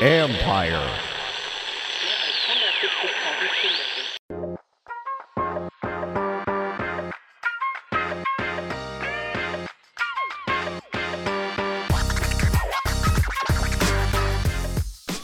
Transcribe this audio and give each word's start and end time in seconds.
Empire. 0.00 1.00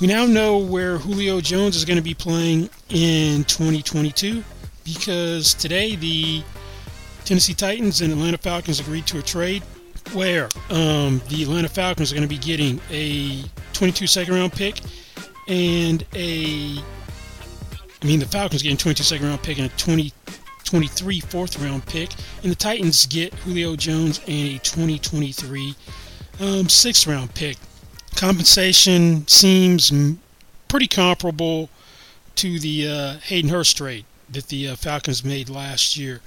We 0.00 0.08
now 0.08 0.26
know 0.26 0.58
where 0.58 0.98
Julio 0.98 1.40
Jones 1.40 1.76
is 1.76 1.84
going 1.84 1.96
to 1.96 2.02
be 2.02 2.14
playing 2.14 2.70
in 2.88 3.44
2022 3.44 4.42
because 4.84 5.54
today 5.54 5.96
the 5.96 6.42
Tennessee 7.24 7.54
Titans 7.54 8.00
and 8.00 8.10
Atlanta 8.12 8.38
Falcons 8.38 8.80
agreed 8.80 9.06
to 9.08 9.18
a 9.18 9.22
trade 9.22 9.62
where 10.14 10.48
um, 10.70 11.20
the 11.28 11.42
Atlanta 11.42 11.68
Falcons 11.68 12.12
are 12.12 12.14
going 12.14 12.28
to 12.28 12.34
be 12.34 12.40
getting 12.40 12.80
a 12.90 13.42
22 13.72 14.06
second 14.06 14.34
round 14.34 14.52
pick 14.52 14.80
and 15.48 16.04
a 16.14 16.78
I 18.00 18.06
mean 18.06 18.20
the 18.20 18.26
Falcons 18.26 18.62
getting 18.62 18.76
22 18.76 19.02
second 19.02 19.26
round 19.26 19.42
pick 19.42 19.58
and 19.58 19.70
a 19.70 19.76
20, 19.76 20.12
23 20.64 21.20
fourth 21.20 21.58
round 21.60 21.86
pick 21.86 22.10
and 22.42 22.50
the 22.50 22.56
Titans 22.56 23.06
get 23.06 23.34
Julio 23.34 23.76
Jones 23.76 24.18
and 24.26 24.56
a 24.56 24.58
2023 24.58 25.74
um, 26.40 26.68
sixth 26.68 27.06
round 27.06 27.34
pick 27.34 27.56
compensation 28.16 29.26
seems 29.26 29.92
pretty 30.68 30.86
comparable 30.86 31.68
to 32.36 32.58
the 32.58 32.88
uh, 32.88 33.18
Hayden 33.24 33.50
Hurst 33.50 33.76
trade 33.76 34.04
that 34.30 34.48
the 34.48 34.68
uh, 34.68 34.76
Falcons 34.76 35.24
made 35.24 35.48
last 35.48 35.96
year. 35.96 36.20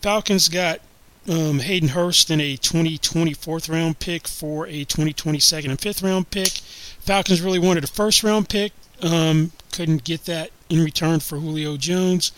Falcons 0.00 0.48
got 0.48 0.80
um, 1.28 1.60
Hayden 1.60 1.90
Hurst 1.90 2.30
in 2.30 2.40
a 2.40 2.56
2020 2.56 3.34
fourth 3.34 3.68
round 3.68 3.98
pick 3.98 4.26
for 4.26 4.66
a 4.66 4.84
2020 4.84 5.38
second 5.38 5.70
and 5.70 5.80
fifth 5.80 6.02
round 6.02 6.30
pick. 6.30 6.52
Falcons 7.00 7.42
really 7.42 7.58
wanted 7.58 7.84
a 7.84 7.88
first 7.88 8.22
round 8.22 8.48
pick, 8.48 8.72
um, 9.02 9.52
couldn't 9.72 10.04
get 10.04 10.24
that 10.24 10.50
in 10.68 10.82
return 10.82 11.20
for 11.20 11.38
Julio 11.38 11.76
Jones. 11.76 12.32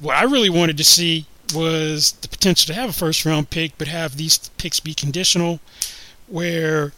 What 0.00 0.16
I 0.16 0.24
really 0.24 0.50
wanted 0.50 0.76
to 0.78 0.84
see 0.84 1.26
was 1.54 2.12
the 2.12 2.28
potential 2.28 2.72
to 2.72 2.80
have 2.80 2.90
a 2.90 2.94
first 2.94 3.24
round 3.24 3.50
pick, 3.50 3.76
but 3.78 3.88
have 3.88 4.16
these 4.16 4.38
picks 4.56 4.80
be 4.80 4.94
conditional, 4.94 5.60
where 6.26 6.92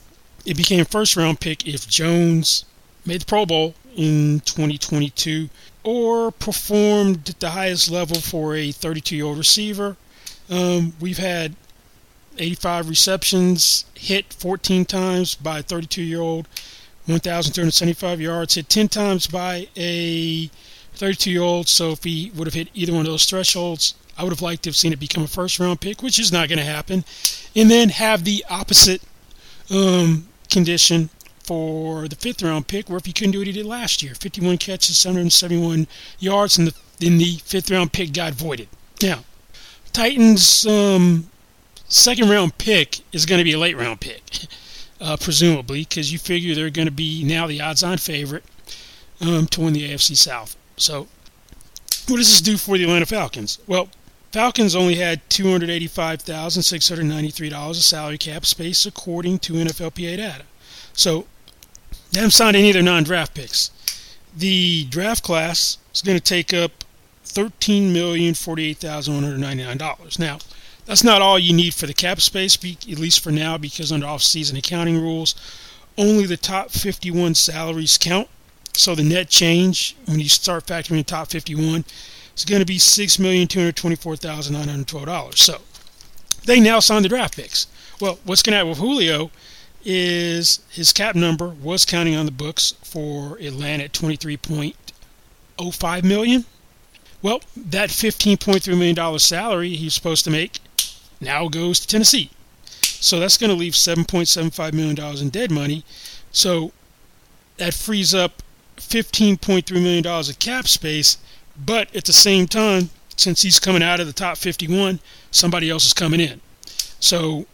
it 0.44 0.56
became 0.56 0.84
first 0.84 1.16
round 1.16 1.40
pick 1.40 1.66
if 1.66 1.88
Jones 1.88 2.64
made 3.04 3.22
the 3.22 3.26
Pro 3.26 3.44
Bowl 3.46 3.74
in 3.96 4.40
2022 4.40 5.48
or 5.84 6.30
performed 6.30 7.28
at 7.28 7.40
the 7.40 7.50
highest 7.50 7.90
level 7.90 8.20
for 8.20 8.56
a 8.56 8.72
32 8.72 9.16
year 9.16 9.24
old 9.24 9.38
receiver. 9.38 9.96
Um, 10.50 10.92
we've 11.00 11.18
had 11.18 11.54
85 12.38 12.88
receptions, 12.88 13.84
hit 13.94 14.32
14 14.32 14.84
times 14.84 15.34
by 15.34 15.60
a 15.60 15.62
32 15.62 16.02
year 16.02 16.20
old, 16.20 16.48
1,375 17.06 18.20
yards, 18.20 18.54
hit 18.54 18.68
10 18.68 18.88
times 18.88 19.26
by 19.26 19.68
a 19.76 20.50
32 20.94 21.30
year 21.30 21.42
old. 21.42 21.68
So 21.68 21.92
if 21.92 22.04
he 22.04 22.32
would 22.34 22.46
have 22.46 22.54
hit 22.54 22.68
either 22.74 22.92
one 22.92 23.02
of 23.02 23.06
those 23.06 23.26
thresholds, 23.26 23.94
I 24.18 24.24
would 24.24 24.32
have 24.32 24.42
liked 24.42 24.62
to 24.64 24.70
have 24.70 24.76
seen 24.76 24.92
it 24.92 25.00
become 25.00 25.24
a 25.24 25.28
first 25.28 25.58
round 25.58 25.80
pick, 25.80 26.02
which 26.02 26.18
is 26.18 26.32
not 26.32 26.48
going 26.48 26.58
to 26.58 26.64
happen. 26.64 27.04
And 27.54 27.70
then 27.70 27.90
have 27.90 28.24
the 28.24 28.44
opposite 28.48 29.02
um, 29.70 30.28
condition 30.50 31.10
for 31.44 32.08
the 32.08 32.16
fifth 32.16 32.42
round 32.42 32.66
pick, 32.66 32.88
where 32.88 32.98
if 32.98 33.06
he 33.06 33.12
couldn't 33.12 33.32
do 33.32 33.38
what 33.38 33.46
he 33.46 33.52
did 33.52 33.66
last 33.66 34.02
year, 34.02 34.14
51 34.14 34.58
catches, 34.58 34.98
771 34.98 35.86
yards, 36.18 36.58
and 36.58 36.66
the, 36.66 36.74
then 36.98 37.18
the 37.18 37.36
fifth 37.44 37.70
round 37.70 37.92
pick 37.92 38.12
got 38.12 38.32
voided. 38.32 38.68
Now, 39.02 39.24
Titans' 39.96 40.66
um, 40.66 41.30
second 41.88 42.28
round 42.28 42.58
pick 42.58 43.00
is 43.12 43.24
going 43.24 43.38
to 43.38 43.44
be 43.44 43.54
a 43.54 43.58
late 43.58 43.78
round 43.78 43.98
pick, 43.98 44.22
uh, 45.00 45.16
presumably, 45.16 45.84
because 45.84 46.12
you 46.12 46.18
figure 46.18 46.54
they're 46.54 46.68
going 46.68 46.84
to 46.84 46.92
be 46.92 47.24
now 47.24 47.46
the 47.46 47.62
odds 47.62 47.82
on 47.82 47.96
favorite 47.96 48.44
um, 49.22 49.46
to 49.46 49.62
win 49.62 49.72
the 49.72 49.90
AFC 49.90 50.14
South. 50.14 50.54
So, 50.76 51.08
what 52.08 52.18
does 52.18 52.30
this 52.30 52.42
do 52.42 52.58
for 52.58 52.76
the 52.76 52.84
Atlanta 52.84 53.06
Falcons? 53.06 53.58
Well, 53.66 53.88
Falcons 54.32 54.76
only 54.76 54.96
had 54.96 55.26
$285,693 55.30 57.70
of 57.70 57.76
salary 57.76 58.18
cap 58.18 58.44
space 58.44 58.84
according 58.84 59.38
to 59.38 59.54
NFLPA 59.54 60.18
data. 60.18 60.44
So 60.92 61.24
they 62.10 62.18
haven't 62.18 62.32
signed 62.32 62.54
any 62.54 62.68
of 62.68 62.74
their 62.74 62.82
non-draft 62.82 63.34
picks. 63.34 63.70
The 64.36 64.84
draft 64.90 65.24
class 65.24 65.78
is 65.94 66.02
going 66.02 66.18
to 66.18 66.22
take 66.22 66.52
up 66.52 66.84
$13,048,199. 67.26 70.18
Now, 70.18 70.38
that's 70.86 71.04
not 71.04 71.20
all 71.20 71.38
you 71.38 71.52
need 71.52 71.74
for 71.74 71.86
the 71.86 71.94
cap 71.94 72.20
space, 72.20 72.56
at 72.56 72.98
least 72.98 73.20
for 73.20 73.30
now, 73.30 73.58
because 73.58 73.92
under 73.92 74.06
off-season 74.06 74.56
accounting 74.56 75.00
rules, 75.00 75.34
only 75.98 76.26
the 76.26 76.36
top 76.36 76.70
51 76.70 77.34
salaries 77.34 77.98
count. 77.98 78.28
So 78.72 78.94
the 78.94 79.02
net 79.02 79.28
change, 79.28 79.96
when 80.04 80.20
you 80.20 80.28
start 80.28 80.66
factoring 80.66 80.98
in 80.98 81.04
top 81.04 81.28
51, 81.28 81.84
is 82.36 82.44
going 82.44 82.60
to 82.60 82.66
be 82.66 82.78
$6,224,912. 82.78 85.38
So 85.38 85.60
they 86.44 86.60
now 86.60 86.78
signed 86.80 87.04
the 87.04 87.08
draft 87.08 87.36
picks. 87.36 87.66
Well, 88.00 88.18
what's 88.24 88.42
going 88.42 88.52
to 88.52 88.58
happen 88.58 88.70
with 88.70 88.78
Julio 88.78 89.30
is 89.84 90.60
his 90.68 90.92
cap 90.92 91.14
number 91.14 91.48
was 91.48 91.86
counting 91.86 92.14
on 92.14 92.26
the 92.26 92.32
books 92.32 92.74
for 92.82 93.38
Atlanta 93.38 93.84
at 93.84 93.92
23.05 93.92 96.04
million. 96.04 96.44
Well, 97.22 97.40
that 97.56 97.90
15.3 97.90 98.68
million 98.68 98.94
dollar 98.94 99.18
salary 99.18 99.70
he's 99.70 99.94
supposed 99.94 100.24
to 100.24 100.30
make 100.30 100.58
now 101.20 101.48
goes 101.48 101.80
to 101.80 101.86
Tennessee. 101.86 102.30
So 102.72 103.18
that's 103.20 103.36
going 103.36 103.50
to 103.50 103.56
leave 103.56 103.72
7.75 103.74 104.72
million 104.72 104.94
dollars 104.94 105.22
in 105.22 105.30
dead 105.30 105.50
money. 105.50 105.84
So 106.30 106.72
that 107.56 107.74
frees 107.74 108.14
up 108.14 108.42
15.3 108.76 109.70
million 109.72 110.02
dollars 110.02 110.28
of 110.28 110.38
cap 110.38 110.68
space, 110.68 111.18
but 111.56 111.94
at 111.94 112.04
the 112.04 112.12
same 112.12 112.46
time, 112.46 112.90
since 113.16 113.42
he's 113.42 113.58
coming 113.58 113.82
out 113.82 114.00
of 114.00 114.06
the 114.06 114.12
top 114.12 114.36
51, 114.36 115.00
somebody 115.30 115.70
else 115.70 115.86
is 115.86 115.94
coming 115.94 116.20
in. 116.20 116.40
So 117.00 117.46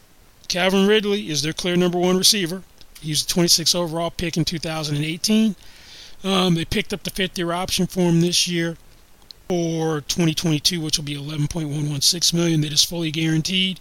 Calvin 0.48 0.86
Ridley 0.86 1.30
is 1.30 1.42
their 1.42 1.52
clear 1.52 1.76
number 1.76 1.98
one 1.98 2.16
receiver. 2.16 2.62
He's 3.00 3.24
the 3.24 3.32
26th 3.32 3.74
overall 3.74 4.10
pick 4.10 4.36
in 4.36 4.44
2018. 4.44 5.56
Um, 6.22 6.54
they 6.54 6.64
picked 6.64 6.92
up 6.92 7.02
the 7.02 7.10
fifth 7.10 7.38
year 7.38 7.52
option 7.52 7.86
for 7.86 8.00
him 8.00 8.20
this 8.20 8.46
year 8.46 8.76
for 9.48 10.02
2022, 10.02 10.80
which 10.80 10.98
will 10.98 11.04
be 11.04 11.16
11.116 11.16 12.34
million. 12.34 12.60
That 12.60 12.72
is 12.72 12.84
fully 12.84 13.10
guaranteed. 13.10 13.80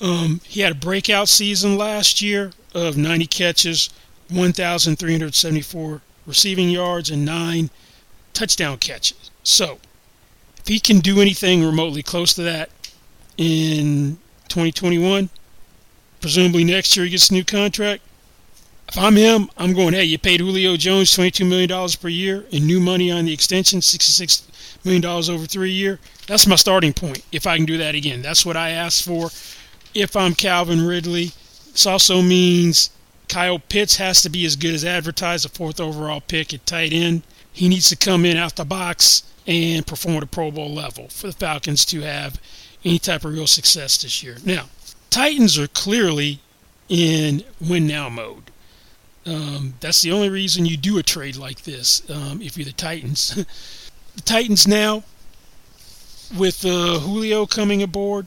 Um, 0.00 0.40
he 0.44 0.60
had 0.60 0.72
a 0.72 0.76
breakout 0.76 1.28
season 1.28 1.76
last 1.76 2.22
year 2.22 2.52
of 2.74 2.96
90 2.96 3.26
catches, 3.26 3.90
1,374 4.30 6.00
receiving 6.26 6.70
yards, 6.70 7.10
and 7.10 7.24
nine 7.24 7.70
touchdown 8.32 8.78
catches. 8.78 9.30
So, 9.42 9.78
if 10.58 10.68
he 10.68 10.78
can 10.78 11.00
do 11.00 11.20
anything 11.20 11.64
remotely 11.64 12.02
close 12.02 12.32
to 12.34 12.42
that 12.42 12.70
in 13.36 14.18
2021, 14.48 15.28
presumably 16.20 16.64
next 16.64 16.96
year 16.96 17.04
he 17.04 17.10
gets 17.10 17.30
a 17.30 17.34
new 17.34 17.44
contract, 17.44 18.02
If 18.88 18.98
I'm 18.98 19.16
him, 19.16 19.50
I'm 19.56 19.72
going, 19.72 19.94
hey, 19.94 20.04
you 20.04 20.18
paid 20.18 20.40
Julio 20.40 20.76
Jones 20.76 21.14
$22 21.16 21.48
million 21.48 21.88
per 22.00 22.08
year 22.08 22.44
and 22.52 22.66
new 22.66 22.80
money 22.80 23.10
on 23.10 23.26
the 23.26 23.32
extension, 23.32 23.80
$66 23.80 24.42
million 24.84 25.04
over 25.04 25.46
three 25.46 25.70
year. 25.70 25.98
That's 26.26 26.46
my 26.46 26.56
starting 26.56 26.92
point 26.92 27.22
if 27.32 27.46
I 27.46 27.56
can 27.56 27.66
do 27.66 27.78
that 27.78 27.94
again. 27.94 28.22
That's 28.22 28.44
what 28.44 28.56
I 28.56 28.70
asked 28.70 29.04
for 29.04 29.30
if 29.94 30.16
I'm 30.16 30.34
Calvin 30.34 30.86
Ridley. 30.86 31.32
This 31.72 31.86
also 31.86 32.22
means 32.22 32.90
Kyle 33.28 33.58
Pitts 33.58 33.96
has 33.96 34.22
to 34.22 34.28
be 34.28 34.44
as 34.44 34.56
good 34.56 34.74
as 34.74 34.84
advertised, 34.84 35.46
a 35.46 35.48
fourth 35.48 35.80
overall 35.80 36.20
pick 36.20 36.52
at 36.52 36.66
tight 36.66 36.92
end. 36.92 37.22
He 37.52 37.68
needs 37.68 37.88
to 37.88 37.96
come 37.96 38.24
in 38.24 38.36
out 38.36 38.56
the 38.56 38.64
box 38.64 39.22
and 39.46 39.86
perform 39.86 40.16
at 40.16 40.22
a 40.22 40.26
Pro 40.26 40.50
Bowl 40.50 40.72
level 40.72 41.08
for 41.08 41.28
the 41.28 41.32
Falcons 41.32 41.84
to 41.86 42.00
have 42.02 42.40
any 42.84 42.98
type 42.98 43.24
of 43.24 43.32
real 43.32 43.46
success 43.46 43.98
this 43.98 44.22
year. 44.22 44.36
Now, 44.44 44.66
Titans 45.10 45.58
are 45.58 45.68
clearly 45.68 46.40
in 46.88 47.44
win 47.60 47.86
now 47.86 48.08
mode. 48.08 48.50
Um, 49.26 49.74
that's 49.80 50.02
the 50.02 50.12
only 50.12 50.28
reason 50.28 50.66
you 50.66 50.76
do 50.76 50.98
a 50.98 51.02
trade 51.02 51.36
like 51.36 51.62
this 51.62 52.08
um, 52.10 52.40
if 52.40 52.56
you're 52.56 52.64
the 52.64 52.72
Titans. 52.72 53.34
the 54.14 54.22
Titans 54.22 54.66
now, 54.66 55.02
with 56.36 56.64
uh, 56.64 56.98
Julio 57.00 57.46
coming 57.46 57.82
aboard, 57.82 58.26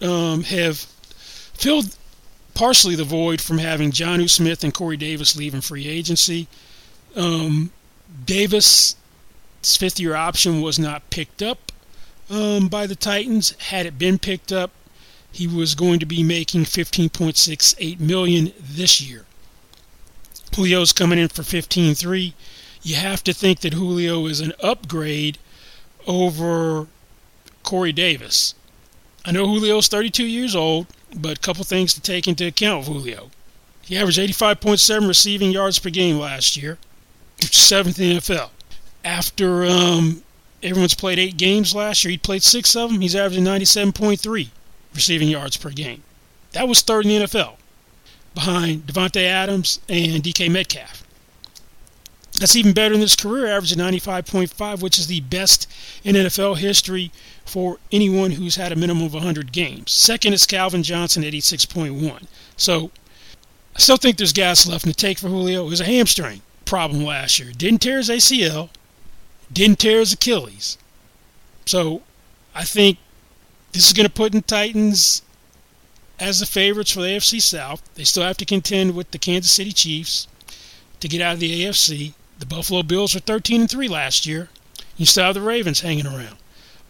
um, 0.00 0.42
have 0.44 0.78
filled 0.78 1.96
partially 2.54 2.96
the 2.96 3.04
void 3.04 3.40
from 3.40 3.58
having 3.58 3.90
Jonnu 3.90 4.28
Smith 4.28 4.64
and 4.64 4.74
Corey 4.74 4.96
Davis 4.96 5.36
leaving 5.36 5.60
free 5.60 5.86
agency. 5.86 6.48
Um, 7.14 7.70
Davis' 8.24 8.96
fifth 9.62 10.00
year 10.00 10.14
option 10.14 10.60
was 10.60 10.78
not 10.78 11.08
picked 11.10 11.42
up 11.42 11.72
um, 12.30 12.68
by 12.68 12.86
the 12.86 12.96
Titans. 12.96 13.54
Had 13.58 13.86
it 13.86 13.98
been 13.98 14.18
picked 14.18 14.52
up, 14.52 14.70
he 15.30 15.46
was 15.46 15.74
going 15.74 15.98
to 16.00 16.06
be 16.06 16.22
making 16.22 16.64
15.68 16.64 18.00
million 18.00 18.52
this 18.60 19.00
year. 19.00 19.24
Julio's 20.50 20.92
coming 20.92 21.18
in 21.18 21.28
for 21.28 21.42
15.3. 21.42 22.32
You 22.82 22.96
have 22.96 23.22
to 23.24 23.32
think 23.32 23.60
that 23.60 23.74
Julio 23.74 24.26
is 24.26 24.40
an 24.40 24.52
upgrade 24.62 25.38
over 26.06 26.86
Corey 27.62 27.92
Davis. 27.92 28.54
I 29.28 29.30
know 29.30 29.44
Julio's 29.44 29.88
32 29.88 30.24
years 30.24 30.56
old, 30.56 30.86
but 31.14 31.36
a 31.36 31.40
couple 31.42 31.62
things 31.62 31.92
to 31.92 32.00
take 32.00 32.26
into 32.26 32.46
account 32.46 32.88
with 32.88 32.96
Julio. 32.96 33.30
He 33.82 33.98
averaged 33.98 34.18
85.7 34.18 35.06
receiving 35.06 35.50
yards 35.50 35.78
per 35.78 35.90
game 35.90 36.18
last 36.18 36.56
year, 36.56 36.78
seventh 37.38 38.00
in 38.00 38.08
the 38.08 38.20
NFL. 38.20 38.48
After 39.04 39.66
um, 39.66 40.22
everyone's 40.62 40.94
played 40.94 41.18
eight 41.18 41.36
games 41.36 41.74
last 41.74 42.06
year, 42.06 42.12
he 42.12 42.16
played 42.16 42.42
six 42.42 42.74
of 42.74 42.90
them. 42.90 43.02
He's 43.02 43.14
averaging 43.14 43.44
97.3 43.44 44.48
receiving 44.94 45.28
yards 45.28 45.58
per 45.58 45.68
game. 45.68 46.02
That 46.52 46.66
was 46.66 46.80
third 46.80 47.04
in 47.04 47.20
the 47.20 47.26
NFL 47.26 47.56
behind 48.34 48.86
Davante 48.86 49.26
Adams 49.26 49.78
and 49.90 50.22
DK 50.22 50.50
Metcalf. 50.50 51.04
That's 52.38 52.56
even 52.56 52.72
better 52.72 52.94
than 52.94 53.02
his 53.02 53.16
career 53.16 53.48
average 53.48 53.72
of 53.72 53.78
95.5, 53.78 54.80
which 54.80 54.98
is 54.98 55.06
the 55.06 55.20
best 55.20 55.70
in 56.02 56.14
NFL 56.14 56.56
history 56.56 57.10
for 57.48 57.78
anyone 57.90 58.32
who's 58.32 58.56
had 58.56 58.72
a 58.72 58.76
minimum 58.76 59.04
of 59.04 59.14
100 59.14 59.52
games. 59.52 59.90
Second 59.90 60.32
is 60.32 60.46
Calvin 60.46 60.82
Johnson, 60.82 61.24
at 61.24 61.32
86.1. 61.32 62.26
So 62.56 62.90
I 63.74 63.78
still 63.78 63.96
think 63.96 64.16
there's 64.16 64.32
gas 64.32 64.66
left 64.66 64.84
in 64.84 64.90
the 64.90 64.94
tank 64.94 65.18
for 65.18 65.28
Julio. 65.28 65.66
It 65.66 65.70
was 65.70 65.80
a 65.80 65.84
hamstring 65.84 66.42
problem 66.64 67.04
last 67.04 67.38
year. 67.38 67.52
Didn't 67.52 67.80
tear 67.80 67.98
his 67.98 68.10
ACL, 68.10 68.70
didn't 69.52 69.78
tear 69.78 70.00
his 70.00 70.12
Achilles. 70.12 70.78
So 71.66 72.02
I 72.54 72.64
think 72.64 72.98
this 73.72 73.86
is 73.86 73.92
going 73.92 74.06
to 74.06 74.12
put 74.12 74.34
in 74.34 74.42
Titans 74.42 75.22
as 76.18 76.40
the 76.40 76.46
favorites 76.46 76.92
for 76.92 77.00
the 77.00 77.08
AFC 77.08 77.40
South. 77.40 77.82
They 77.94 78.04
still 78.04 78.24
have 78.24 78.36
to 78.38 78.44
contend 78.44 78.94
with 78.94 79.10
the 79.10 79.18
Kansas 79.18 79.52
City 79.52 79.72
Chiefs 79.72 80.26
to 81.00 81.08
get 81.08 81.20
out 81.20 81.34
of 81.34 81.40
the 81.40 81.64
AFC. 81.64 82.14
The 82.38 82.46
Buffalo 82.46 82.82
Bills 82.82 83.14
were 83.14 83.20
13 83.20 83.62
and 83.62 83.70
3 83.70 83.88
last 83.88 84.26
year. 84.26 84.48
You 84.96 85.06
still 85.06 85.24
have 85.24 85.34
the 85.34 85.40
Ravens 85.40 85.80
hanging 85.80 86.06
around. 86.06 86.36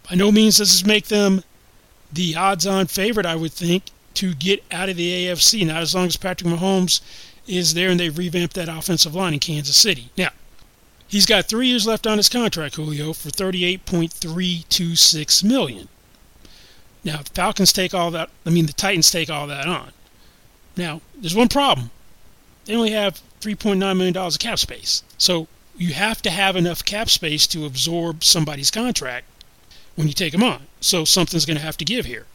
By 0.09 0.15
no 0.15 0.31
means 0.31 0.57
does 0.57 0.71
this 0.71 0.85
make 0.85 1.07
them 1.07 1.43
the 2.11 2.35
odds-on 2.35 2.87
favorite, 2.87 3.27
I 3.27 3.35
would 3.35 3.53
think, 3.53 3.83
to 4.15 4.33
get 4.33 4.63
out 4.71 4.89
of 4.89 4.97
the 4.97 5.27
AFC. 5.27 5.67
Not 5.67 5.83
as 5.83 5.93
long 5.93 6.07
as 6.07 6.17
Patrick 6.17 6.51
Mahomes 6.51 7.01
is 7.47 7.75
there 7.75 7.89
and 7.89 7.99
they've 7.99 8.17
revamped 8.17 8.55
that 8.55 8.69
offensive 8.69 9.13
line 9.13 9.33
in 9.33 9.39
Kansas 9.39 9.77
City. 9.77 10.09
Now, 10.17 10.29
he's 11.07 11.27
got 11.27 11.45
three 11.45 11.67
years 11.67 11.85
left 11.85 12.07
on 12.07 12.17
his 12.17 12.29
contract, 12.29 12.75
Julio, 12.75 13.13
for 13.13 13.29
38.326 13.29 15.43
million. 15.43 15.87
Now, 17.03 17.17
the 17.17 17.29
Falcons 17.29 17.71
take 17.71 17.93
all 17.93 18.09
that, 18.11 18.31
I 18.45 18.49
mean, 18.49 18.65
the 18.65 18.73
Titans 18.73 19.11
take 19.11 19.29
all 19.29 19.45
that 19.47 19.67
on. 19.67 19.91
Now, 20.75 21.01
there's 21.15 21.35
one 21.35 21.49
problem. 21.49 21.91
They 22.65 22.75
only 22.75 22.91
have 22.91 23.21
$3.9 23.41 23.77
million 23.77 24.17
of 24.17 24.39
cap 24.39 24.59
space. 24.59 25.03
So 25.17 25.47
you 25.77 25.93
have 25.93 26.21
to 26.23 26.29
have 26.29 26.55
enough 26.55 26.83
cap 26.83 27.09
space 27.09 27.47
to 27.47 27.65
absorb 27.65 28.23
somebody's 28.23 28.71
contract 28.71 29.25
when 29.95 30.07
you 30.07 30.13
take 30.13 30.31
them 30.31 30.43
on. 30.43 30.61
So 30.81 31.05
something's 31.05 31.45
going 31.45 31.57
to 31.57 31.63
have 31.63 31.77
to 31.77 31.85
give 31.85 32.05
here. 32.05 32.25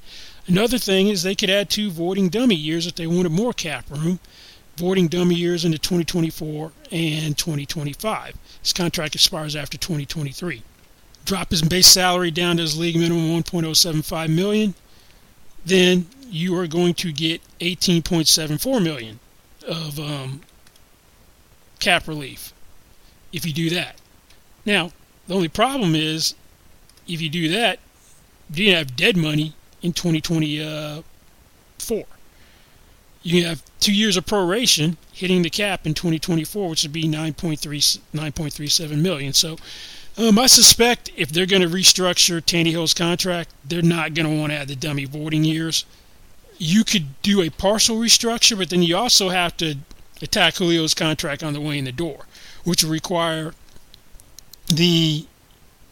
Another 0.47 0.77
thing 0.77 1.07
is 1.07 1.23
they 1.23 1.35
could 1.35 1.49
add 1.49 1.69
two 1.69 1.89
voiding 1.89 2.29
dummy 2.29 2.55
years 2.55 2.87
if 2.87 2.95
they 2.95 3.07
wanted 3.07 3.31
more 3.31 3.53
cap 3.53 3.89
room 3.89 4.19
voiding 4.75 5.07
dummy 5.07 5.35
years 5.35 5.65
into 5.65 5.77
2024 5.77 6.71
and 6.91 7.37
2025. 7.37 8.35
His 8.61 8.73
contract 8.73 9.13
expires 9.15 9.55
after 9.55 9.77
2023. 9.77 10.63
Drop 11.25 11.51
his 11.51 11.61
base 11.61 11.87
salary 11.87 12.31
down 12.31 12.57
to 12.57 12.63
his 12.63 12.77
league 12.77 12.97
minimum 12.97 13.43
1.075 13.43 14.29
million, 14.29 14.73
then 15.65 16.07
you 16.27 16.57
are 16.57 16.67
going 16.67 16.95
to 16.95 17.13
get 17.13 17.41
18.74 17.59 18.83
million 18.83 19.19
of 19.67 19.99
um, 19.99 20.41
cap 21.79 22.07
relief 22.07 22.53
if 23.31 23.45
you 23.45 23.53
do 23.53 23.69
that. 23.71 23.97
Now, 24.65 24.91
the 25.27 25.35
only 25.35 25.49
problem 25.49 25.95
is 25.95 26.35
if 27.07 27.21
you 27.21 27.29
do 27.29 27.49
that, 27.49 27.79
you 28.49 28.65
didn't 28.65 28.77
have 28.77 28.95
dead 28.95 29.17
money 29.17 29.53
in 29.81 29.93
2024 29.93 31.03
you 33.23 33.45
have 33.45 33.63
two 33.79 33.93
years 33.93 34.17
of 34.17 34.25
proration 34.25 34.97
hitting 35.13 35.41
the 35.41 35.49
cap 35.49 35.87
in 35.87 35.93
2024, 35.93 36.69
which 36.69 36.83
would 36.83 36.93
be 36.93 37.05
9.3 37.05 37.57
9.37 38.13 38.97
million. 39.01 39.33
So 39.33 39.57
um, 40.17 40.37
I 40.37 40.45
suspect 40.47 41.09
if 41.15 41.29
they're 41.29 41.45
going 41.45 41.61
to 41.61 41.67
restructure 41.67 42.41
Tannehill's 42.41 42.93
contract, 42.93 43.49
they're 43.65 43.81
not 43.81 44.13
going 44.13 44.29
to 44.29 44.39
want 44.39 44.51
to 44.51 44.57
add 44.57 44.67
the 44.67 44.75
dummy 44.75 45.05
voiding 45.05 45.43
years. 45.43 45.85
You 46.57 46.83
could 46.83 47.21
do 47.21 47.41
a 47.41 47.49
partial 47.49 47.97
restructure, 47.97 48.57
but 48.57 48.69
then 48.69 48.83
you 48.83 48.95
also 48.95 49.29
have 49.29 49.55
to 49.57 49.75
attack 50.21 50.55
Julio's 50.55 50.93
contract 50.93 51.43
on 51.43 51.53
the 51.53 51.61
way 51.61 51.77
in 51.77 51.85
the 51.85 51.91
door, 51.91 52.25
which 52.63 52.83
will 52.83 52.91
require 52.91 53.53
the 54.67 55.25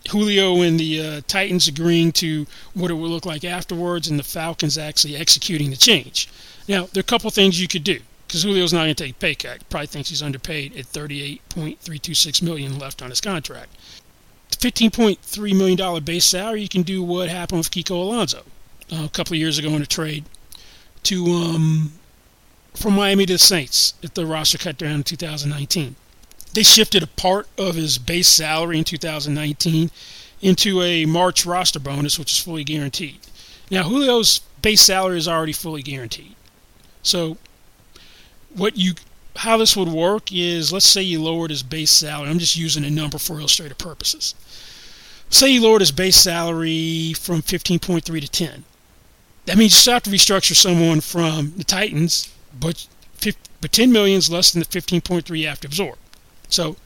Julio 0.10 0.62
and 0.62 0.80
the 0.80 1.00
uh, 1.00 1.22
Titans 1.27 1.68
agreeing 1.68 2.12
to 2.13 2.48
what 2.74 2.89
it 2.89 2.96
will 2.96 3.10
look 3.10 3.25
like 3.25 3.44
afterwards, 3.44 4.08
and 4.08 4.18
the 4.18 4.24
Falcons 4.24 4.77
actually 4.77 5.15
executing 5.15 5.70
the 5.70 5.77
change. 5.77 6.27
Now, 6.68 6.88
there 6.94 7.01
are 7.01 7.01
a 7.01 7.03
couple 7.03 7.30
things 7.30 7.62
you 7.62 7.68
could 7.68 7.84
do 7.84 8.00
because 8.27 8.44
Julio's 8.44 8.74
not 8.74 8.84
going 8.84 8.96
to 8.96 9.03
take 9.03 9.12
a 9.12 9.15
pay 9.15 9.36
cut. 9.36 9.70
Probably 9.70 9.88
thinks 9.88 10.10
he's 10.10 10.24
underpaid 10.24 10.75
at 10.77 10.86
38.326 10.86 12.41
million 12.41 12.80
left 12.80 13.01
on 13.01 13.10
his 13.10 13.22
contract. 13.22 13.75
$15.3 14.51 15.58
million 15.58 16.03
base 16.03 16.25
salary, 16.25 16.62
you 16.62 16.70
can 16.70 16.84
do 16.84 17.03
what 17.03 17.30
happened 17.30 17.60
with 17.60 17.72
Kiko 17.72 17.91
Alonso 17.91 18.44
uh, 18.91 19.03
a 19.06 19.10
couple 19.10 19.34
of 19.34 19.39
years 19.39 19.58
ago 19.58 19.70
in 19.70 19.82
a 19.82 19.86
trade 19.86 20.24
to 21.03 21.25
um, 21.25 21.93
from 22.74 22.96
Miami 22.96 23.25
to 23.25 23.34
the 23.34 23.39
Saints 23.39 23.93
at 24.03 24.15
the 24.15 24.25
roster 24.25 24.58
cut 24.58 24.77
down 24.77 24.96
in 24.96 25.03
2019. 25.03 25.96
They 26.53 26.63
shifted 26.63 27.03
a 27.03 27.08
part 27.08 27.48
of 27.58 27.75
his 27.75 27.98
base 27.98 28.27
salary 28.27 28.77
in 28.77 28.84
2019 28.84 29.89
into 30.41 30.81
a 30.81 31.05
March 31.05 31.46
roster 31.46 31.79
bonus, 31.79 32.20
which 32.20 32.31
is 32.31 32.39
fully 32.39 32.63
guaranteed. 32.63 33.20
Now, 33.70 33.84
Julio's 33.88 34.39
base 34.62 34.81
salary 34.81 35.17
is 35.17 35.27
already 35.27 35.53
fully 35.53 35.81
guaranteed. 35.81 36.36
So, 37.03 37.38
what 38.53 38.75
you 38.75 38.93
how 39.38 39.58
this 39.58 39.77
would 39.77 39.88
work 39.88 40.31
is 40.31 40.74
let's 40.74 40.86
say 40.86 41.01
you 41.01 41.22
lowered 41.22 41.51
his 41.51 41.63
base 41.63 41.91
salary. 41.91 42.29
I'm 42.29 42.39
just 42.39 42.58
using 42.58 42.84
a 42.84 42.89
number 42.89 43.17
for 43.17 43.39
illustrative 43.39 43.77
purposes. 43.77 44.36
Say 45.29 45.51
you 45.51 45.62
lowered 45.62 45.79
his 45.79 45.93
base 45.93 46.17
salary 46.17 47.13
from 47.13 47.41
15.3 47.41 48.03
to 48.03 48.27
10. 48.27 48.65
That 49.51 49.58
means 49.58 49.74
you 49.74 49.79
still 49.81 49.96
have 49.96 50.03
to 50.03 50.10
restructure 50.10 50.55
someone 50.55 51.01
from 51.01 51.51
the 51.58 51.65
Titans, 51.65 52.34
but 52.58 52.88
but 53.60 53.74
10 53.74 53.91
million 53.91 54.17
is 54.17 54.31
less 54.31 54.53
than 54.53 54.62
the 54.62 54.65
15.3 54.65 55.38
you 55.38 55.48
have 55.48 55.60
to 55.60 55.67
absorb. 55.67 55.98
So 56.48 56.77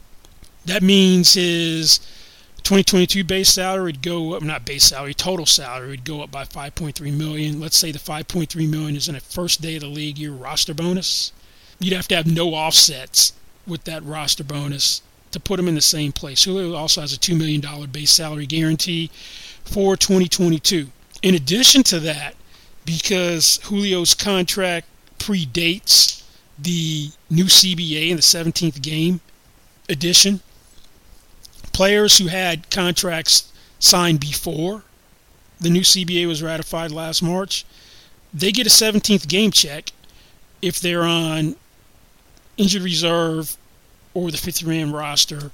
that 0.65 0.81
means 0.81 1.35
his 1.35 1.99
2022 2.63 3.23
base 3.23 3.49
salary 3.49 3.83
would 3.83 4.01
go 4.01 4.33
up, 4.33 4.41
not 4.41 4.65
base 4.65 4.85
salary, 4.85 5.13
total 5.13 5.45
salary 5.45 5.89
would 5.89 6.05
go 6.05 6.23
up 6.23 6.31
by 6.31 6.43
5.3 6.43 7.15
million. 7.15 7.59
Let's 7.59 7.77
say 7.77 7.91
the 7.91 7.99
5.3 7.99 8.67
million 8.67 8.95
is 8.95 9.07
in 9.07 9.15
a 9.15 9.19
first 9.19 9.61
day 9.61 9.75
of 9.75 9.81
the 9.81 9.87
league 9.87 10.17
year 10.17 10.31
roster 10.31 10.73
bonus. 10.73 11.33
You'd 11.77 11.93
have 11.93 12.07
to 12.07 12.15
have 12.15 12.25
no 12.25 12.55
offsets 12.55 13.33
with 13.67 13.83
that 13.83 14.03
roster 14.03 14.43
bonus 14.43 15.03
to 15.33 15.39
put 15.39 15.59
him 15.59 15.67
in 15.67 15.75
the 15.75 15.81
same 15.81 16.11
place. 16.11 16.45
Julio 16.45 16.73
also 16.73 17.01
has 17.01 17.13
a 17.13 17.19
$2 17.19 17.37
million 17.37 17.91
base 17.91 18.09
salary 18.09 18.47
guarantee 18.47 19.11
for 19.65 19.95
2022. 19.95 20.87
In 21.21 21.35
addition 21.35 21.83
to 21.83 21.99
that, 21.99 22.33
because 22.85 23.57
Julio's 23.67 24.13
contract 24.13 24.87
predates 25.19 26.23
the 26.57 27.09
new 27.29 27.45
CBA 27.45 28.09
in 28.09 28.15
the 28.15 28.21
17th 28.21 28.81
game, 28.81 29.19
edition. 29.89 30.39
Players 31.73 32.17
who 32.17 32.27
had 32.27 32.69
contracts 32.69 33.51
signed 33.79 34.19
before 34.19 34.83
the 35.59 35.69
new 35.69 35.81
CBA 35.81 36.27
was 36.27 36.43
ratified 36.43 36.91
last 36.91 37.21
March, 37.21 37.65
they 38.33 38.51
get 38.51 38.67
a 38.67 38.69
17th 38.69 39.27
game 39.27 39.51
check 39.51 39.91
if 40.61 40.79
they're 40.79 41.03
on 41.03 41.55
injured 42.57 42.83
reserve 42.83 43.57
or 44.13 44.31
the 44.31 44.37
50 44.37 44.65
man 44.65 44.91
roster 44.91 45.51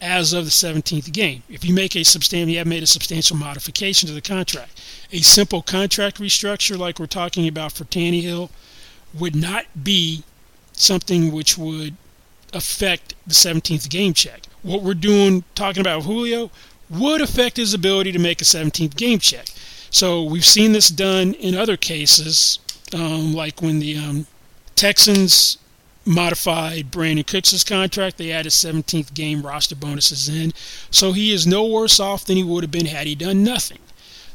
as 0.00 0.32
of 0.32 0.44
the 0.44 0.50
17th 0.50 1.12
game. 1.12 1.42
If 1.48 1.64
you 1.64 1.74
make 1.74 1.96
a 1.96 2.04
substantial, 2.04 2.50
you 2.50 2.58
have 2.58 2.66
made 2.66 2.82
a 2.82 2.86
substantial 2.86 3.36
modification 3.36 4.06
to 4.08 4.14
the 4.14 4.20
contract. 4.20 4.80
A 5.12 5.18
simple 5.18 5.62
contract 5.62 6.20
restructure, 6.20 6.78
like 6.78 6.98
we're 6.98 7.06
talking 7.06 7.48
about 7.48 7.72
for 7.72 7.84
Tannehill, 7.84 8.50
would 9.14 9.34
not 9.34 9.66
be 9.82 10.22
something 10.72 11.32
which 11.32 11.58
would 11.58 11.96
affect 12.52 13.14
the 13.26 13.34
17th 13.34 13.88
game 13.88 14.14
check. 14.14 14.42
What 14.62 14.82
we're 14.82 14.94
doing, 14.94 15.44
talking 15.54 15.80
about 15.80 16.04
Julio, 16.04 16.50
would 16.90 17.20
affect 17.20 17.56
his 17.56 17.74
ability 17.74 18.12
to 18.12 18.18
make 18.18 18.40
a 18.40 18.44
17th 18.44 18.96
game 18.96 19.18
check. 19.18 19.46
So 19.90 20.22
we've 20.22 20.44
seen 20.44 20.72
this 20.72 20.88
done 20.88 21.34
in 21.34 21.54
other 21.54 21.76
cases, 21.76 22.58
um, 22.94 23.32
like 23.34 23.60
when 23.60 23.78
the 23.78 23.96
um, 23.98 24.26
Texans 24.76 25.58
modified 26.08 26.90
Brandin 26.90 27.26
Cooks' 27.26 27.64
contract. 27.64 28.18
They 28.18 28.32
added 28.32 28.50
17th 28.50 29.14
game 29.14 29.42
roster 29.42 29.76
bonuses 29.76 30.28
in. 30.28 30.52
So 30.90 31.12
he 31.12 31.32
is 31.32 31.46
no 31.46 31.66
worse 31.66 32.00
off 32.00 32.24
than 32.24 32.36
he 32.36 32.42
would 32.42 32.64
have 32.64 32.70
been 32.70 32.86
had 32.86 33.06
he 33.06 33.14
done 33.14 33.44
nothing. 33.44 33.78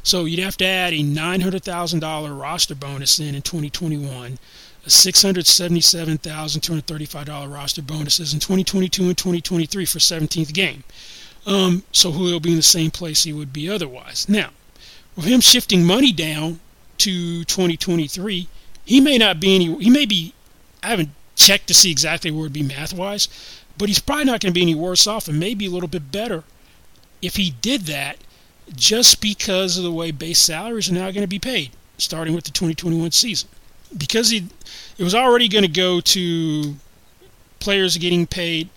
So 0.02 0.24
you'd 0.24 0.40
have 0.40 0.56
to 0.58 0.66
add 0.66 0.92
a 0.92 1.00
$900,000 1.00 2.40
roster 2.40 2.74
bonus 2.74 3.18
in 3.18 3.34
in 3.34 3.42
2021 3.42 4.38
a 4.84 4.88
$677,235 4.88 7.52
roster 7.52 7.82
bonuses 7.82 8.32
in 8.34 8.40
2022 8.40 9.04
and 9.04 9.16
2023 9.16 9.86
for 9.86 9.98
17th 9.98 10.52
game. 10.52 10.84
Um, 11.46 11.84
so 11.90 12.12
Julio 12.12 12.34
will 12.34 12.40
be 12.40 12.50
in 12.50 12.56
the 12.56 12.62
same 12.62 12.90
place 12.90 13.24
he 13.24 13.32
would 13.32 13.50
be 13.52 13.70
otherwise. 13.70 14.28
Now, 14.28 14.50
with 15.16 15.26
him 15.26 15.40
shifting 15.40 15.84
money 15.84 16.12
down 16.12 16.60
to 16.98 17.44
2023, 17.44 18.48
he 18.84 19.00
may 19.00 19.16
not 19.16 19.40
be 19.40 19.54
any. 19.54 19.74
He 19.82 19.88
may 19.90 20.04
be. 20.04 20.34
I 20.82 20.88
haven't 20.88 21.10
checked 21.36 21.66
to 21.68 21.74
see 21.74 21.90
exactly 21.90 22.30
where 22.30 22.42
it'd 22.44 22.52
be 22.52 22.62
math 22.62 22.92
wise, 22.92 23.28
but 23.76 23.88
he's 23.88 23.98
probably 23.98 24.24
not 24.24 24.40
going 24.40 24.52
to 24.52 24.58
be 24.58 24.62
any 24.62 24.74
worse 24.74 25.06
off, 25.06 25.28
and 25.28 25.38
maybe 25.38 25.66
a 25.66 25.70
little 25.70 25.88
bit 25.88 26.12
better 26.12 26.44
if 27.22 27.36
he 27.36 27.54
did 27.60 27.82
that, 27.82 28.18
just 28.74 29.20
because 29.20 29.76
of 29.76 29.84
the 29.84 29.92
way 29.92 30.10
base 30.10 30.38
salaries 30.38 30.90
are 30.90 30.94
now 30.94 31.10
going 31.10 31.22
to 31.22 31.26
be 31.26 31.38
paid, 31.38 31.70
starting 31.98 32.34
with 32.34 32.44
the 32.44 32.50
2021 32.50 33.10
season 33.10 33.48
because 33.96 34.30
he 34.30 34.46
it 34.98 35.04
was 35.04 35.14
already 35.14 35.48
going 35.48 35.64
to 35.64 35.70
go 35.70 36.00
to 36.00 36.74
players 37.60 37.96
getting 37.96 38.26
paid 38.26 38.68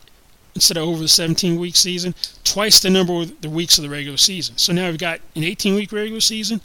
instead 0.55 0.77
of 0.77 0.87
over 0.87 1.01
the 1.01 1.07
17 1.07 1.59
week 1.59 1.75
season 1.75 2.15
twice 2.43 2.79
the 2.79 2.89
number 2.89 3.13
of 3.13 3.41
the 3.41 3.49
weeks 3.49 3.77
of 3.77 3.83
the 3.83 3.89
regular 3.89 4.17
season. 4.17 4.57
So 4.57 4.73
now 4.73 4.89
we've 4.89 4.97
got 4.97 5.19
an 5.35 5.43
18 5.43 5.75
week 5.75 5.91
regular 5.91 6.21
season 6.21 6.61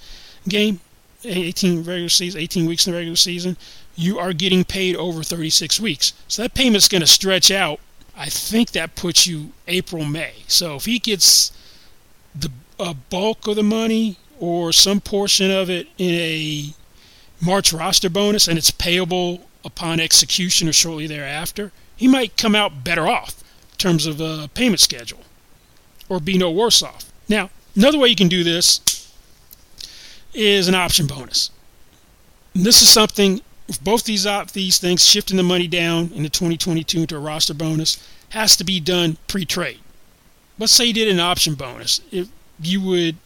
game, 0.49 0.81
18 1.25 1.85
regular 1.85 2.09
season, 2.09 2.41
18 2.41 2.67
weeks 2.67 2.87
in 2.87 2.93
the 2.93 2.99
regular 2.99 3.17
season. 3.17 3.57
You 3.95 4.19
are 4.19 4.33
getting 4.33 4.65
paid 4.65 4.97
over 4.97 5.23
36 5.23 5.79
weeks. 5.81 6.13
So 6.29 6.43
that 6.43 6.55
payment's 6.55 6.89
going 6.89 7.03
to 7.03 7.07
stretch 7.07 7.51
out. 7.51 7.81
I 8.17 8.29
think 8.29 8.73
that 8.73 8.95
puts 8.95 9.27
you 9.27 9.53
April, 9.69 10.05
May. 10.05 10.45
So 10.47 10.77
if 10.77 10.85
he 10.85 10.99
gets 10.99 11.53
the 12.35 12.51
bulk 13.11 13.47
of 13.47 13.57
the 13.57 13.63
money 13.63 14.17
or 14.41 14.73
some 14.73 15.01
portion 15.01 15.51
of 15.51 15.71
it 15.71 15.89
in 15.99 16.15
a 16.15 16.75
March 17.41 17.73
roster 17.73 18.11
bonus 18.11 18.49
and 18.49 18.59
it's 18.59 18.71
payable 18.71 19.47
upon 19.65 20.01
execution 20.01 20.69
or 20.69 20.73
shortly 20.73 21.07
thereafter, 21.07 21.71
he 21.97 22.09
might 22.09 22.37
come 22.37 22.55
out 22.55 22.83
better 22.83 23.07
off 23.07 23.43
in 23.73 23.79
terms 23.79 24.07
of 24.07 24.21
a 24.21 24.49
payment 24.55 24.81
schedule 24.81 25.21
or 26.09 26.19
be 26.19 26.37
no 26.37 26.51
worse 26.51 26.83
off. 26.83 27.13
Now, 27.29 27.51
another 27.77 27.99
way 27.99 28.09
you 28.09 28.17
can 28.17 28.29
do 28.29 28.43
this 28.43 28.81
is 30.35 30.67
an 30.67 30.75
option 30.75 31.07
bonus. 31.07 31.51
And 32.55 32.65
this 32.65 32.83
is 32.83 32.89
something 32.89 33.41
both 33.83 34.05
these 34.05 34.27
op, 34.27 34.51
these 34.51 34.79
things 34.79 35.05
shifting 35.05 35.37
the 35.37 35.43
money 35.43 35.67
down 35.67 36.11
in 36.15 36.23
the 36.23 36.29
2022 36.29 37.03
into 37.03 37.17
a 37.17 37.21
roster 37.21 37.55
bonus 37.55 38.07
has 38.31 38.57
to 38.57 38.65
be 38.65 38.81
done 38.81 39.17
pre-trade. 39.29 39.81
Let's 40.59 40.73
say 40.73 40.87
you 40.87 40.93
did 40.93 41.09
an 41.09 41.21
option 41.21 41.55
bonus. 41.55 42.01
If 42.11 42.29
you 42.61 42.81
would 42.81 43.17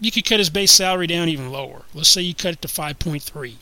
you 0.00 0.10
could 0.10 0.24
cut 0.24 0.38
his 0.38 0.50
base 0.50 0.72
salary 0.72 1.06
down 1.06 1.28
even 1.28 1.52
lower. 1.52 1.82
Let's 1.94 2.08
say 2.08 2.22
you 2.22 2.34
cut 2.34 2.54
it 2.54 2.62
to 2.62 2.68
5.3. 2.68 3.54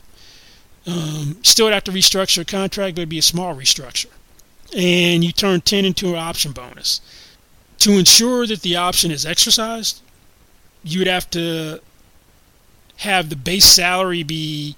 Um, 0.87 1.37
still 1.43 1.65
would 1.65 1.73
have 1.73 1.83
to 1.85 1.91
restructure 1.91 2.41
a 2.41 2.45
contract, 2.45 2.95
but 2.95 3.01
it'd 3.01 3.09
be 3.09 3.19
a 3.19 3.23
small 3.23 3.55
restructure. 3.55 4.09
And 4.75 5.23
you 5.23 5.31
turn 5.31 5.61
10 5.61 5.85
into 5.85 6.09
an 6.09 6.15
option 6.15 6.53
bonus. 6.53 7.01
To 7.79 7.91
ensure 7.91 8.47
that 8.47 8.61
the 8.61 8.75
option 8.75 9.11
is 9.11 9.25
exercised, 9.25 10.01
you 10.83 10.99
would 10.99 11.07
have 11.07 11.29
to 11.31 11.81
have 12.97 13.29
the 13.29 13.35
base 13.35 13.65
salary 13.65 14.23
be, 14.23 14.75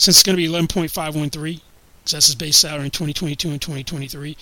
since 0.00 0.16
it's 0.16 0.22
going 0.22 0.34
to 0.34 0.42
be 0.42 0.48
11.513, 0.48 1.30
because 1.30 2.12
that's 2.12 2.26
his 2.26 2.34
base 2.34 2.56
salary 2.56 2.86
in 2.86 2.90
2022 2.90 3.50
and 3.50 3.60
2023, 3.60 4.34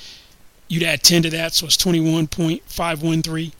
you'd 0.69 0.85
add 0.85 1.03
10 1.03 1.25
to 1.25 1.31
that, 1.31 1.53
so 1.53 1.67
it's 1.67 1.77
21.513 1.77 3.53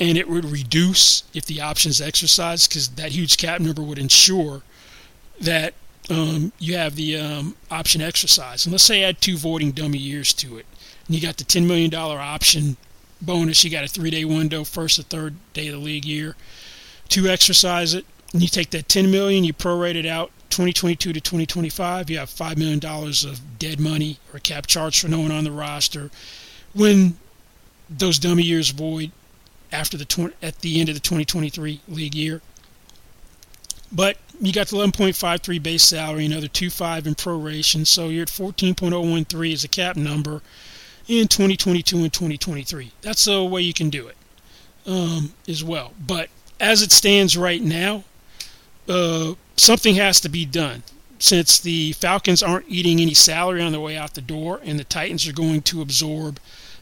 and 0.00 0.16
it 0.16 0.26
would 0.30 0.46
reduce 0.46 1.24
if 1.34 1.44
the 1.44 1.60
option 1.60 1.90
is 1.90 2.00
exercised 2.00 2.70
because 2.70 2.88
that 2.88 3.12
huge 3.12 3.36
cap 3.36 3.60
number 3.60 3.82
would 3.82 3.98
ensure 3.98 4.62
that 5.42 5.74
um, 6.08 6.52
you 6.58 6.74
have 6.74 6.96
the 6.96 7.18
um, 7.18 7.54
option 7.70 8.00
exercise. 8.00 8.64
And 8.64 8.72
let's 8.72 8.84
say 8.84 9.02
had 9.02 9.20
two 9.20 9.36
voiding 9.36 9.72
dummy 9.72 9.98
years 9.98 10.32
to 10.32 10.56
it, 10.56 10.64
and 11.06 11.14
you 11.14 11.20
got 11.20 11.36
the 11.36 11.44
$10 11.44 11.66
million 11.66 11.94
option 11.94 12.78
bonus. 13.20 13.62
You 13.62 13.68
got 13.68 13.84
a 13.84 13.88
three-day 13.88 14.24
window, 14.24 14.64
first 14.64 14.98
or 14.98 15.02
third 15.02 15.34
day 15.52 15.68
of 15.68 15.74
the 15.74 15.80
league 15.80 16.06
year, 16.06 16.34
to 17.10 17.28
exercise 17.28 17.92
it. 17.92 18.06
And 18.32 18.40
you 18.40 18.48
take 18.48 18.70
that 18.70 18.88
10 18.88 19.10
million, 19.10 19.44
you 19.44 19.52
prorate 19.52 19.96
it 19.96 20.06
out 20.06 20.32
2022 20.52 21.14
to 21.14 21.20
2025. 21.20 22.10
You 22.10 22.18
have 22.18 22.28
$5 22.28 22.56
million 22.56 22.84
of 22.84 23.58
dead 23.58 23.80
money 23.80 24.18
or 24.32 24.38
cap 24.38 24.66
charge 24.66 25.00
for 25.00 25.08
no 25.08 25.20
one 25.20 25.32
on 25.32 25.44
the 25.44 25.50
roster. 25.50 26.10
When 26.74 27.16
those 27.88 28.18
dummy 28.18 28.44
years 28.44 28.70
void, 28.70 29.10
after 29.72 29.96
the 29.96 30.04
20, 30.04 30.34
at 30.42 30.60
the 30.60 30.78
end 30.78 30.88
of 30.90 30.94
the 30.94 31.00
2023 31.00 31.80
league 31.88 32.14
year. 32.14 32.42
But 33.90 34.18
you 34.40 34.52
got 34.52 34.68
the 34.68 34.76
11.53 34.76 35.62
base 35.62 35.82
salary, 35.82 36.26
another 36.26 36.48
2.5 36.48 37.06
in 37.06 37.14
proration, 37.14 37.86
so 37.86 38.08
you're 38.08 38.22
at 38.22 38.28
14.013 38.28 39.52
as 39.52 39.64
a 39.64 39.68
cap 39.68 39.96
number 39.96 40.42
in 41.08 41.28
2022 41.28 41.96
and 41.98 42.12
2023. 42.12 42.92
That's 43.02 43.24
the 43.24 43.44
way 43.44 43.62
you 43.62 43.74
can 43.74 43.90
do 43.90 44.06
it 44.08 44.16
um, 44.86 45.34
as 45.48 45.64
well. 45.64 45.92
But 46.06 46.28
as 46.60 46.82
it 46.82 46.92
stands 46.92 47.36
right 47.36 47.62
now, 47.62 48.04
uh, 48.88 49.34
something 49.56 49.94
has 49.96 50.20
to 50.20 50.28
be 50.28 50.44
done 50.44 50.82
since 51.18 51.58
the 51.60 51.92
Falcons 51.92 52.42
aren't 52.42 52.68
eating 52.68 53.00
any 53.00 53.14
salary 53.14 53.62
on 53.62 53.72
their 53.72 53.80
way 53.80 53.96
out 53.96 54.14
the 54.14 54.20
door, 54.20 54.60
and 54.64 54.78
the 54.78 54.84
Titans 54.84 55.26
are 55.28 55.32
going 55.32 55.62
to 55.62 55.80
absorb 55.80 56.38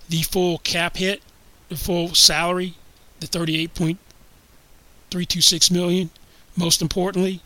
the 0.08 0.22
full 0.22 0.58
cap 0.58 0.96
hit, 0.96 1.22
the 1.68 1.76
full 1.76 2.14
salary, 2.14 2.74
the 3.20 3.26
38.326 3.26 5.70
million. 5.70 6.10
Most 6.56 6.80
importantly, 6.80 7.42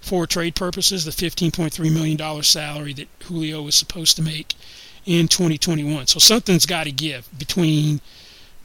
for 0.00 0.26
trade 0.26 0.54
purposes, 0.54 1.04
the 1.04 1.10
15.3 1.10 1.92
million 1.92 2.16
dollar 2.16 2.42
salary 2.42 2.92
that 2.92 3.08
Julio 3.24 3.62
was 3.62 3.74
supposed 3.74 4.14
to 4.16 4.22
make 4.22 4.54
in 5.06 5.28
2021. 5.28 6.06
So 6.06 6.18
something's 6.18 6.66
got 6.66 6.84
to 6.84 6.92
give 6.92 7.28
between 7.38 8.00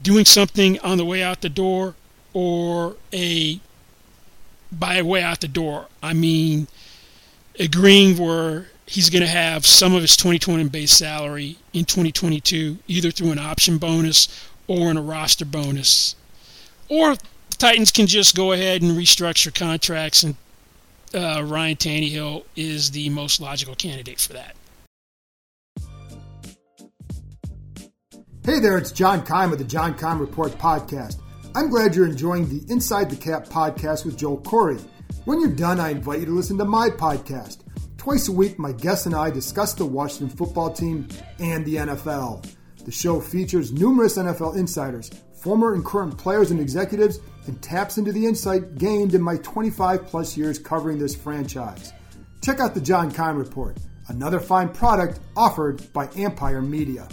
doing 0.03 0.25
something 0.25 0.79
on 0.79 0.97
the 0.97 1.05
way 1.05 1.23
out 1.23 1.41
the 1.41 1.49
door 1.49 1.95
or 2.33 2.95
a 3.13 3.59
by 4.71 5.01
way 5.01 5.21
out 5.21 5.41
the 5.41 5.47
door. 5.47 5.87
I 6.01 6.13
mean 6.13 6.67
agreeing 7.59 8.17
where 8.17 8.67
he's 8.85 9.09
going 9.09 9.23
to 9.23 9.27
have 9.27 9.65
some 9.65 9.93
of 9.93 10.01
his 10.01 10.15
2020 10.17 10.69
base 10.69 10.91
salary 10.91 11.57
in 11.73 11.85
2022, 11.85 12.77
either 12.87 13.11
through 13.11 13.31
an 13.31 13.39
option 13.39 13.77
bonus 13.77 14.27
or 14.67 14.89
in 14.91 14.97
a 14.97 15.01
roster 15.01 15.45
bonus. 15.45 16.15
Or 16.89 17.15
the 17.15 17.57
Titans 17.57 17.91
can 17.91 18.07
just 18.07 18.35
go 18.35 18.51
ahead 18.51 18.81
and 18.81 18.91
restructure 18.91 19.53
contracts, 19.53 20.23
and 20.23 20.35
uh, 21.13 21.43
Ryan 21.45 21.77
Tannehill 21.77 22.43
is 22.55 22.91
the 22.91 23.09
most 23.09 23.39
logical 23.39 23.75
candidate 23.75 24.19
for 24.19 24.33
that. 24.33 24.55
Hey 28.43 28.59
there, 28.59 28.77
it's 28.77 28.91
John 28.91 29.23
Keim 29.23 29.51
with 29.51 29.59
the 29.59 29.65
John 29.65 29.93
Keim 29.93 30.19
Report 30.19 30.51
podcast. 30.53 31.19
I'm 31.53 31.69
glad 31.69 31.95
you're 31.95 32.05
enjoying 32.05 32.47
the 32.47 32.71
Inside 32.71 33.09
the 33.09 33.17
Cap 33.17 33.45
podcast 33.45 34.05
with 34.05 34.17
Joel 34.17 34.39
Corry. 34.39 34.81
When 35.25 35.41
you're 35.41 35.49
done, 35.49 35.81
I 35.81 35.89
invite 35.89 36.21
you 36.21 36.27
to 36.27 36.31
listen 36.31 36.57
to 36.59 36.63
my 36.63 36.89
podcast. 36.89 37.57
Twice 37.97 38.29
a 38.29 38.31
week, 38.31 38.57
my 38.57 38.71
guests 38.71 39.05
and 39.05 39.13
I 39.13 39.31
discuss 39.31 39.73
the 39.73 39.85
Washington 39.85 40.29
football 40.29 40.71
team 40.71 41.09
and 41.39 41.65
the 41.65 41.75
NFL. 41.75 42.49
The 42.85 42.91
show 42.91 43.19
features 43.19 43.73
numerous 43.73 44.17
NFL 44.17 44.55
insiders, 44.55 45.11
former 45.33 45.73
and 45.73 45.83
current 45.83 46.17
players 46.17 46.51
and 46.51 46.59
executives, 46.61 47.19
and 47.47 47.61
taps 47.61 47.97
into 47.97 48.13
the 48.13 48.25
insight 48.25 48.77
gained 48.77 49.13
in 49.13 49.21
my 49.21 49.35
25 49.37 50.07
plus 50.07 50.37
years 50.37 50.57
covering 50.57 50.99
this 50.99 51.15
franchise. 51.15 51.91
Check 52.41 52.61
out 52.61 52.73
the 52.73 52.81
John 52.81 53.11
Keim 53.11 53.35
Report, 53.37 53.75
another 54.07 54.39
fine 54.39 54.69
product 54.69 55.19
offered 55.35 55.91
by 55.91 56.07
Empire 56.15 56.61
Media. 56.61 57.09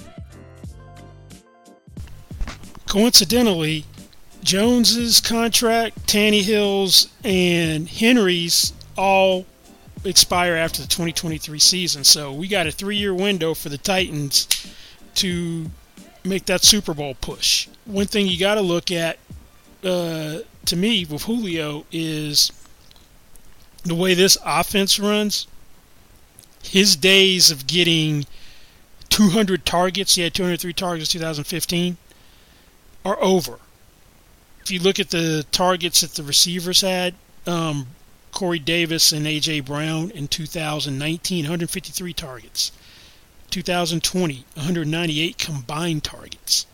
Coincidentally, 2.87 3.85
Jones's 4.43 5.21
contract, 5.21 6.07
Tannehill's, 6.07 7.09
and 7.25 7.89
Henry's 7.89 8.73
all 8.97 9.47
expire 10.05 10.55
after 10.55 10.81
the 10.81 10.89
2023 10.89 11.59
season. 11.59 12.05
So 12.05 12.33
we 12.33 12.49
got 12.49 12.67
a 12.67 12.73
three-year 12.73 13.15
window 13.15 13.55
for 13.55 13.69
the 13.69 13.79
Titans 13.79 14.47
to 15.17 15.71
make 16.25 16.47
that 16.47 16.63
Super 16.63 16.95
Bowl 16.95 17.15
push. 17.21 17.69
One 17.85 18.07
thing 18.07 18.27
you 18.27 18.39
got 18.39 18.55
to 18.55 18.61
look 18.61 18.91
at, 18.91 19.19
uh, 19.85 20.39
to 20.67 20.77
me, 20.77 21.05
with 21.05 21.25
Julio 21.25 21.85
is 21.91 22.53
the 23.85 23.95
way 23.95 24.15
this 24.15 24.37
offense 24.45 24.99
runs. 24.99 25.47
His 26.63 26.97
days 26.97 27.51
of 27.51 27.67
getting 27.67 28.27
200 29.11 29.65
targets, 29.65 30.17
he 30.17 30.23
had 30.23 30.35
203 30.35 30.73
targets 30.73 31.15
in 31.15 31.21
2015, 31.21 31.97
are 33.05 33.23
over 33.23 33.59
if 34.69 34.73
you 34.73 34.81
look 34.81 35.01
at 35.01 35.09
the 35.09 35.47
targets 35.51 36.03
that 36.03 36.13
the 36.13 36.23
receivers 36.23 36.83
had, 36.83 37.15
um, 37.47 37.87
Corey 38.33 38.59
Davis 38.59 39.13
and 39.13 39.27
A.J. 39.27 39.61
Brown 39.61 40.11
in 40.11 40.29
2019, 40.29 41.45
153 41.45 42.13
targets. 42.13 42.71
2020, 43.49 44.45
198 44.57 45.39
combined 45.39 46.05
targets. 46.05 46.67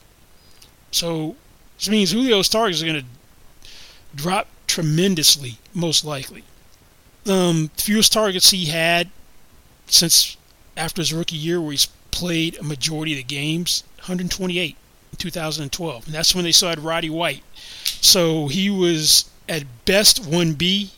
So 0.91 1.37
this 1.79 1.89
means 1.89 2.11
Julio's 2.11 2.49
targets 2.49 2.83
are 2.83 2.87
going 2.87 3.03
to 3.03 3.71
drop 4.17 4.49
tremendously, 4.67 5.59
most 5.73 6.05
likely. 6.05 6.43
Um, 7.29 7.71
fewest 7.77 8.13
targets 8.13 8.51
he 8.51 8.65
had 8.65 9.09
since 9.87 10.37
after 10.77 11.01
his 11.01 11.13
rookie 11.13 11.37
year, 11.37 11.61
where 11.61 11.71
he's 11.71 11.87
played 12.11 12.59
a 12.59 12.65
majority 12.65 13.13
of 13.13 13.19
the 13.19 13.23
games, 13.23 13.85
128 13.99 14.77
in 15.15 15.17
2012. 15.17 16.07
And 16.07 16.15
that's 16.15 16.35
when 16.35 16.45
they 16.45 16.53
saw 16.53 16.75
Roddy 16.79 17.11
White 17.11 17.43
so 18.05 18.49
he 18.49 18.69
was 18.69 19.25
at 19.49 19.65
best 19.87 20.23
1B, 20.23 20.91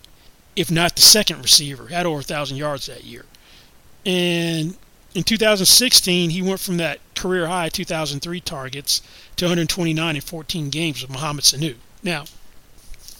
if 0.56 0.70
not 0.70 0.96
the 0.96 1.02
second 1.02 1.42
receiver. 1.42 1.86
Had 1.88 2.04
over 2.04 2.16
1,000 2.16 2.56
yards 2.56 2.86
that 2.86 3.04
year. 3.04 3.24
And 4.04 4.76
in 5.14 5.22
2016, 5.22 6.30
he 6.30 6.42
went 6.42 6.60
from 6.60 6.78
that 6.78 6.98
career 7.14 7.46
high 7.46 7.68
2003 7.68 8.40
targets 8.40 9.02
to 9.36 9.44
129 9.44 10.16
in 10.16 10.20
14 10.20 10.70
games 10.70 11.00
with 11.00 11.10
Mohamed 11.10 11.44
Sanu. 11.44 11.76
Now, 12.02 12.24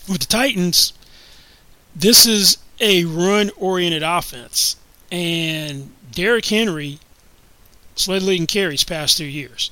with 0.09 0.21
the 0.21 0.27
Titans, 0.27 0.93
this 1.95 2.27
is 2.27 2.59
a 2.81 3.05
run 3.05 3.51
oriented 3.57 4.03
offense. 4.03 4.77
And 5.11 5.93
Derrick 6.11 6.47
Henry 6.47 6.99
led 8.07 8.23
league 8.23 8.41
in 8.41 8.47
carries 8.47 8.85
past 8.85 9.17
two 9.17 9.25
years. 9.25 9.71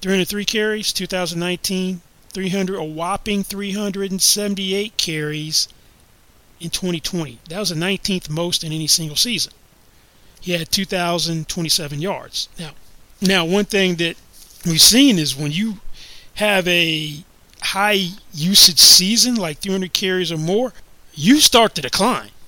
303 0.00 0.44
carries, 0.44 0.92
2019, 0.92 2.00
300, 2.30 2.76
a 2.76 2.84
whopping 2.84 3.42
378 3.44 4.96
carries 4.96 5.68
in 6.60 6.70
2020. 6.70 7.38
That 7.48 7.58
was 7.58 7.70
the 7.70 7.74
19th 7.74 8.30
most 8.30 8.64
in 8.64 8.72
any 8.72 8.86
single 8.86 9.16
season. 9.16 9.52
He 10.40 10.52
had 10.52 10.70
2,027 10.70 12.00
yards. 12.00 12.48
Now, 12.58 12.70
now 13.20 13.44
one 13.44 13.66
thing 13.66 13.96
that 13.96 14.16
we've 14.64 14.80
seen 14.80 15.18
is 15.18 15.36
when 15.36 15.52
you 15.52 15.80
have 16.34 16.66
a 16.66 17.24
high 17.62 18.08
usage 18.32 18.80
season, 18.80 19.34
like 19.34 19.58
300 19.58 19.92
carries 19.92 20.32
or 20.32 20.38
more, 20.38 20.72
you 21.14 21.40
start 21.40 21.74
to 21.74 21.82
decline. 21.82 22.30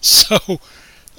So, 0.00 0.60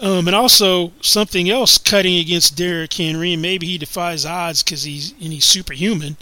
um, 0.01 0.27
and 0.27 0.35
also 0.35 0.91
something 1.01 1.49
else 1.49 1.77
cutting 1.77 2.17
against 2.17 2.55
Derrick 2.55 2.93
Henry, 2.93 3.33
and 3.33 3.41
maybe 3.41 3.67
he 3.67 3.77
defies 3.77 4.25
odds 4.25 4.63
because 4.63 4.83
he's 4.83 5.11
and 5.13 5.33
he's 5.33 5.45
superhuman 5.45 6.17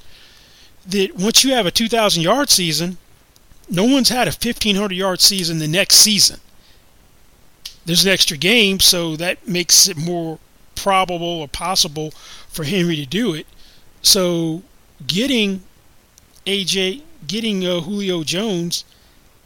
that 0.87 1.15
once 1.15 1.43
you 1.43 1.53
have 1.53 1.65
a 1.65 1.71
2,000 1.71 2.23
yard 2.23 2.49
season, 2.49 2.97
no 3.69 3.83
one's 3.83 4.09
had 4.09 4.27
a 4.27 4.31
1,500 4.31 4.95
yard 4.95 5.21
season 5.21 5.59
the 5.59 5.67
next 5.67 5.95
season. 5.95 6.39
There's 7.85 8.05
an 8.05 8.11
extra 8.11 8.37
game, 8.37 8.79
so 8.79 9.15
that 9.15 9.47
makes 9.47 9.87
it 9.87 9.97
more 9.97 10.39
probable 10.75 11.41
or 11.41 11.47
possible 11.47 12.11
for 12.47 12.63
Henry 12.63 12.95
to 12.95 13.05
do 13.05 13.33
it. 13.33 13.47
So 14.01 14.63
getting 15.05 15.63
AJ, 16.45 17.01
getting 17.27 17.65
uh, 17.65 17.81
Julio 17.81 18.23
Jones 18.23 18.83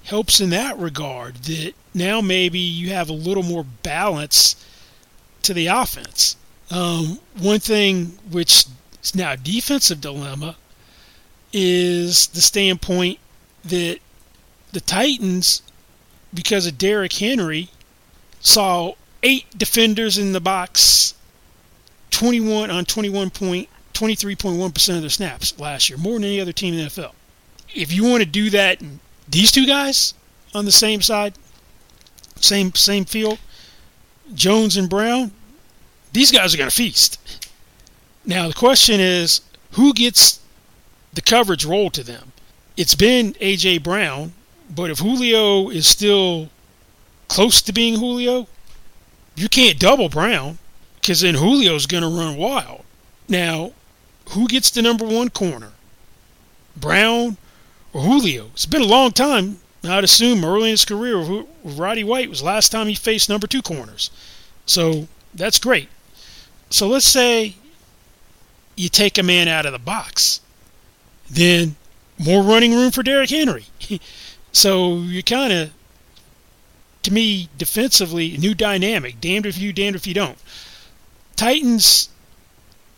helps 0.03 0.39
in 0.39 0.49
that 0.51 0.77
regard. 0.77 1.35
That 1.35 1.73
now 1.93 2.21
maybe 2.21 2.59
you 2.59 2.89
have 2.89 3.09
a 3.09 3.13
little 3.13 3.43
more 3.43 3.65
balance 3.83 4.55
to 5.43 5.53
the 5.53 5.67
offense. 5.67 6.35
Um, 6.69 7.19
one 7.37 7.59
thing 7.59 8.17
which 8.29 8.65
is 9.03 9.15
now 9.15 9.33
a 9.33 9.37
defensive 9.37 10.01
dilemma 10.01 10.55
is 11.53 12.27
the 12.27 12.41
standpoint 12.41 13.19
that 13.65 13.99
the 14.71 14.81
Titans, 14.81 15.61
because 16.33 16.65
of 16.65 16.77
Derrick 16.77 17.13
Henry, 17.13 17.69
saw 18.39 18.93
eight 19.23 19.45
defenders 19.57 20.17
in 20.17 20.31
the 20.31 20.39
box, 20.39 21.13
21 22.11 22.71
on 22.71 22.85
21 22.85 23.29
point, 23.29 23.69
23.1% 23.93 24.95
of 24.95 25.01
their 25.01 25.09
snaps 25.09 25.59
last 25.59 25.89
year, 25.89 25.97
more 25.97 26.13
than 26.13 26.23
any 26.23 26.39
other 26.39 26.53
team 26.53 26.73
in 26.73 26.79
the 26.79 26.85
NFL. 26.85 27.13
If 27.73 27.93
you 27.93 28.05
want 28.05 28.23
to 28.23 28.29
do 28.29 28.49
that, 28.51 28.81
these 29.31 29.51
two 29.51 29.65
guys 29.65 30.13
on 30.53 30.65
the 30.65 30.71
same 30.71 31.01
side, 31.01 31.33
same 32.35 32.73
same 32.75 33.05
field, 33.05 33.39
Jones 34.33 34.77
and 34.77 34.89
Brown, 34.89 35.31
these 36.13 36.31
guys 36.31 36.53
are 36.53 36.57
going 36.57 36.69
to 36.69 36.75
feast. 36.75 37.17
Now 38.25 38.47
the 38.47 38.53
question 38.53 38.99
is, 38.99 39.41
who 39.71 39.93
gets 39.93 40.41
the 41.13 41.21
coverage 41.21 41.65
rolled 41.65 41.93
to 41.93 42.03
them. 42.03 42.31
It's 42.77 42.95
been 42.95 43.35
A.J. 43.39 43.79
Brown, 43.79 44.33
but 44.73 44.89
if 44.89 44.99
Julio 44.99 45.69
is 45.69 45.87
still 45.87 46.49
close 47.27 47.61
to 47.63 47.73
being 47.73 47.95
Julio, 47.95 48.47
you 49.35 49.49
can't 49.49 49.79
double 49.79 50.09
Brown 50.09 50.57
because 50.95 51.21
then 51.21 51.35
Julio's 51.35 51.85
going 51.85 52.03
to 52.03 52.09
run 52.09 52.37
wild. 52.37 52.83
Now, 53.27 53.73
who 54.29 54.47
gets 54.47 54.71
the 54.71 54.81
number 54.81 55.05
one 55.05 55.29
corner? 55.29 55.71
Brown 56.75 57.37
Julio? 57.93 58.47
It's 58.53 58.65
been 58.65 58.81
a 58.81 58.85
long 58.85 59.11
time 59.11 59.59
I'd 59.83 60.03
assume 60.03 60.45
early 60.45 60.69
in 60.69 60.71
his 60.71 60.85
career 60.85 61.45
Roddy 61.63 62.03
White 62.03 62.29
was 62.29 62.43
last 62.43 62.71
time 62.71 62.87
he 62.87 62.95
faced 62.95 63.29
number 63.29 63.47
two 63.47 63.61
corners. 63.61 64.11
So 64.65 65.07
that's 65.33 65.59
great. 65.59 65.89
So 66.69 66.87
let's 66.87 67.05
say 67.05 67.55
you 68.75 68.89
take 68.89 69.17
a 69.17 69.23
man 69.23 69.47
out 69.47 69.65
of 69.65 69.71
the 69.71 69.79
box. 69.79 70.41
Then 71.29 71.75
more 72.19 72.43
running 72.43 72.73
room 72.73 72.91
for 72.91 73.01
Derrick 73.01 73.31
Henry. 73.31 73.65
so 74.51 74.97
you 74.97 75.23
kind 75.23 75.51
of, 75.51 75.71
to 77.03 77.11
me, 77.11 77.49
defensively, 77.57 78.37
new 78.37 78.53
dynamic. 78.53 79.19
Damned 79.19 79.47
if 79.47 79.57
you, 79.57 79.73
damned 79.73 79.95
if 79.95 80.05
you 80.05 80.13
don't. 80.13 80.37
Titans 81.35 82.09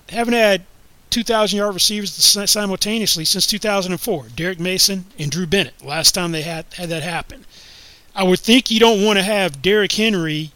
haven't 0.10 0.34
had 0.34 0.65
2,000 1.13 1.58
yard 1.58 1.76
receivers 1.76 2.12
simultaneously 2.49 3.23
since 3.23 3.45
2004. 3.45 4.30
Derrick 4.36 4.60
Mason 4.60 5.06
and 5.19 5.30
Drew 5.30 5.45
Bennett. 5.45 5.86
Last 5.86 6.13
time 6.13 6.32
they 6.32 6.41
had 6.41 6.65
had 6.73 6.89
that 6.89 7.04
happen. 7.04 7.45
I 8.15 8.23
would 8.23 8.39
think 8.39 8.71
you 8.71 8.80
don't 8.80 9.04
want 9.04 9.19
to 9.19 9.23
have 9.23 9.62
Derrick 9.62 9.91
Henry 9.91 10.52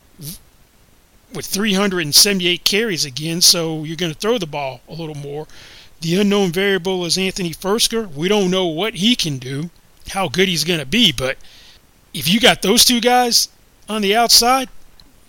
with 1.32 1.46
378 1.46 2.64
carries 2.64 3.06
again, 3.06 3.42
so 3.42 3.84
you're 3.84 3.96
going 3.96 4.12
to 4.12 4.18
throw 4.18 4.40
the 4.40 4.48
ball 4.48 4.82
a 4.88 4.94
little 4.94 5.16
more. 5.16 5.48
The 6.02 6.20
unknown 6.20 6.52
variable 6.52 7.06
is 7.06 7.18
Anthony 7.20 7.52
Firkser. 7.52 8.12
We 8.12 8.28
don't 8.28 8.50
know 8.50 8.66
what 8.66 8.96
he 8.96 9.16
can 9.16 9.38
do, 9.38 9.70
how 10.10 10.28
good 10.28 10.48
he's 10.48 10.64
going 10.64 10.80
to 10.80 10.86
be, 10.86 11.12
but 11.12 11.38
if 12.16 12.28
you 12.28 12.40
got 12.40 12.64
those 12.64 12.84
two 12.84 13.00
guys 13.00 13.50
on 13.88 14.02
the 14.02 14.16
outside, 14.16 14.70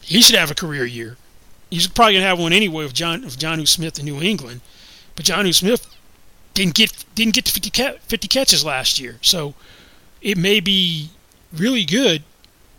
he 0.00 0.22
should 0.22 0.36
have 0.36 0.50
a 0.50 0.54
career 0.54 0.86
year. 0.86 1.18
He's 1.70 1.86
probably 1.86 2.14
going 2.14 2.22
to 2.22 2.28
have 2.28 2.38
one 2.38 2.54
anyway 2.54 2.84
with 2.84 2.94
John 2.94 3.22
with 3.22 3.38
Jonnu 3.38 3.68
Smith 3.68 3.98
in 3.98 4.06
New 4.06 4.22
England. 4.22 4.62
But 5.18 5.24
Jonnu 5.24 5.52
Smith 5.52 5.84
didn't 6.54 6.76
get 6.76 7.04
didn't 7.16 7.34
get 7.34 7.44
to 7.46 7.50
50, 7.50 7.98
50 8.06 8.28
catches 8.28 8.64
last 8.64 9.00
year, 9.00 9.18
so 9.20 9.52
it 10.22 10.38
may 10.38 10.60
be 10.60 11.10
really 11.52 11.84
good 11.84 12.22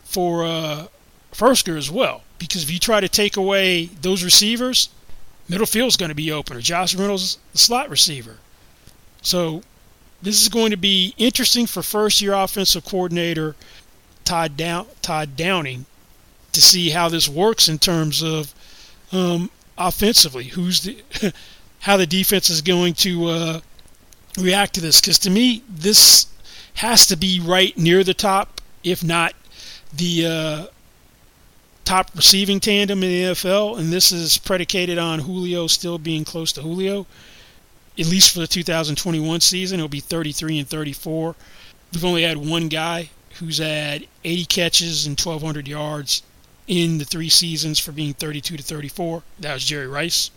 for 0.05 0.45
uh, 0.45 0.87
Firkser 1.33 1.77
as 1.77 1.91
well. 1.91 2.23
Because 2.37 2.63
if 2.63 2.71
you 2.71 2.79
try 2.79 3.01
to 3.01 3.09
take 3.09 3.35
away 3.35 3.87
those 3.87 4.23
receivers, 4.23 4.87
middle 5.49 5.65
field 5.65 5.89
is 5.89 5.97
going 5.97 6.11
to 6.11 6.15
be 6.15 6.31
open, 6.31 6.55
or 6.55 6.61
Josh 6.61 6.95
Reynolds, 6.95 7.39
the 7.51 7.57
slot 7.57 7.89
receiver. 7.89 8.37
So 9.21 9.61
this 10.21 10.41
is 10.41 10.47
going 10.47 10.71
to 10.71 10.77
be 10.77 11.13
interesting 11.17 11.65
for 11.65 11.83
first-year 11.83 12.31
offensive 12.31 12.85
coordinator 12.85 13.57
Todd, 14.23 14.55
Down, 14.55 14.87
Todd 15.01 15.35
Downing 15.35 15.87
to 16.53 16.61
see 16.61 16.91
how 16.91 17.09
this 17.09 17.27
works 17.27 17.67
in 17.67 17.79
terms 17.79 18.23
of 18.23 18.55
um, 19.11 19.51
offensively. 19.77 20.45
Who's 20.45 20.83
the 20.83 21.03
how 21.79 21.97
the 21.97 22.05
defense 22.05 22.49
is 22.49 22.61
going 22.61 22.93
to 22.93 23.25
uh, 23.25 23.59
react 24.37 24.75
to 24.75 24.81
this. 24.81 24.99
Because 24.99 25.19
to 25.19 25.29
me, 25.29 25.63
this 25.69 26.27
has 26.75 27.07
to 27.07 27.17
be 27.17 27.39
right 27.39 27.77
near 27.77 28.03
the 28.03 28.13
top, 28.13 28.61
if 28.83 29.03
not 29.03 29.33
the 29.93 30.25
uh, 30.25 30.65
top 31.85 32.11
receiving 32.15 32.59
tandem 32.59 33.03
in 33.03 33.09
the 33.09 33.31
NFL. 33.33 33.79
And 33.79 33.91
this 33.91 34.11
is 34.11 34.37
predicated 34.37 34.97
on 34.97 35.19
Julio 35.19 35.67
still 35.67 35.97
being 35.97 36.25
close 36.25 36.51
to 36.53 36.61
Julio. 36.61 37.07
At 37.97 38.05
least 38.05 38.33
for 38.33 38.39
the 38.39 38.47
2021 38.47 39.41
season, 39.41 39.79
it'll 39.79 39.89
be 39.89 39.99
33 39.99 40.59
and 40.59 40.67
34. 40.67 41.35
We've 41.91 42.05
only 42.05 42.23
had 42.23 42.37
one 42.37 42.67
guy 42.67 43.09
who's 43.39 43.57
had 43.57 44.05
80 44.23 44.45
catches 44.45 45.05
and 45.05 45.19
1,200 45.19 45.67
yards 45.67 46.23
in 46.67 46.99
the 46.99 47.05
three 47.05 47.29
seasons 47.29 47.79
for 47.79 47.91
being 47.91 48.13
32 48.13 48.57
to 48.57 48.63
34. 48.63 49.23
That 49.39 49.53
was 49.53 49.65
Jerry 49.65 49.87
Rice. 49.87 50.29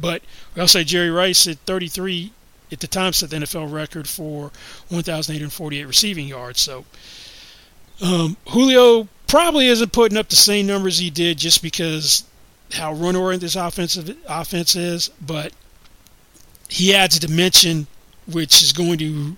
But 0.00 0.22
I'll 0.56 0.68
say 0.68 0.84
Jerry 0.84 1.10
Rice 1.10 1.46
at 1.46 1.58
33 1.58 2.32
at 2.72 2.80
the 2.80 2.86
time 2.86 3.12
set 3.12 3.30
the 3.30 3.36
NFL 3.36 3.72
record 3.72 4.08
for 4.08 4.52
1,848 4.88 5.84
receiving 5.84 6.28
yards. 6.28 6.60
So 6.60 6.84
um, 8.00 8.36
Julio 8.48 9.08
probably 9.26 9.66
isn't 9.66 9.92
putting 9.92 10.18
up 10.18 10.28
the 10.28 10.36
same 10.36 10.66
numbers 10.66 10.98
he 10.98 11.10
did 11.10 11.38
just 11.38 11.62
because 11.62 12.24
how 12.72 12.92
run 12.92 13.16
oriented 13.16 13.46
this 13.46 13.56
offensive 13.56 14.16
offense 14.28 14.76
is, 14.76 15.10
but 15.20 15.52
he 16.68 16.94
adds 16.94 17.16
a 17.16 17.20
dimension 17.20 17.86
which 18.26 18.62
is 18.62 18.72
going 18.72 18.98
to 18.98 19.36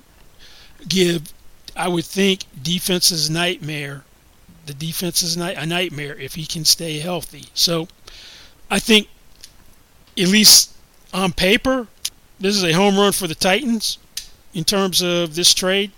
give, 0.86 1.32
I 1.74 1.88
would 1.88 2.04
think, 2.04 2.44
defense's 2.62 3.30
nightmare. 3.30 4.04
The 4.66 4.74
defense 4.74 5.22
is 5.22 5.36
a 5.36 5.66
nightmare 5.66 6.16
if 6.18 6.34
he 6.34 6.46
can 6.46 6.64
stay 6.64 6.98
healthy. 6.98 7.46
So 7.54 7.88
I 8.70 8.78
think 8.78 9.08
at 10.18 10.28
least 10.28 10.74
on 11.12 11.32
paper, 11.32 11.86
this 12.40 12.56
is 12.56 12.64
a 12.64 12.72
home 12.72 12.96
run 12.96 13.12
for 13.12 13.26
the 13.26 13.34
Titans 13.34 13.98
in 14.54 14.64
terms 14.64 15.02
of 15.02 15.34
this 15.34 15.54
trade. 15.54 15.92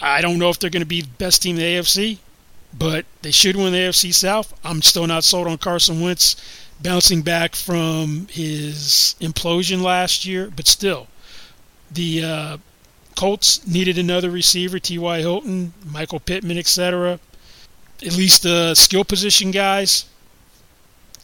I 0.00 0.20
don't 0.20 0.38
know 0.38 0.50
if 0.50 0.58
they're 0.58 0.70
going 0.70 0.82
to 0.82 0.86
be 0.86 1.02
the 1.02 1.08
best 1.18 1.42
team 1.42 1.56
in 1.56 1.62
the 1.62 1.76
AFC, 1.76 2.18
but 2.76 3.04
they 3.22 3.30
should 3.30 3.56
win 3.56 3.72
the 3.72 3.78
AFC 3.78 4.12
South. 4.12 4.58
I'm 4.64 4.82
still 4.82 5.06
not 5.06 5.24
sold 5.24 5.46
on 5.46 5.58
Carson 5.58 6.00
Wentz 6.00 6.36
bouncing 6.80 7.22
back 7.22 7.54
from 7.54 8.26
his 8.30 9.14
implosion 9.20 9.82
last 9.82 10.24
year, 10.24 10.50
but 10.54 10.66
still, 10.66 11.06
the 11.90 12.24
uh, 12.24 12.56
Colts 13.14 13.66
needed 13.66 13.98
another 13.98 14.30
receiver, 14.30 14.78
T.Y. 14.78 15.18
Hilton, 15.18 15.72
Michael 15.84 16.20
Pittman, 16.20 16.58
etc. 16.58 17.20
At 18.04 18.16
least 18.16 18.42
the 18.42 18.74
skill 18.74 19.04
position 19.04 19.52
guys. 19.52 20.06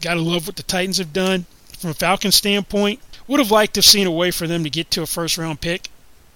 Got 0.01 0.13
to 0.13 0.21
love 0.21 0.47
what 0.47 0.55
the 0.55 0.63
Titans 0.63 0.97
have 0.97 1.11
done 1.11 1.45
from 1.79 1.91
a 1.91 1.93
Falcons 1.95 2.35
standpoint, 2.35 2.99
would 3.27 3.39
have 3.39 3.51
liked 3.51 3.73
to 3.75 3.79
have 3.79 3.85
seen 3.85 4.05
a 4.05 4.11
way 4.11 4.31
for 4.31 4.47
them 4.47 4.63
to 4.63 4.69
get 4.69 4.91
to 4.91 5.01
a 5.01 5.07
first 5.07 5.37
round 5.37 5.61
pick 5.61 5.89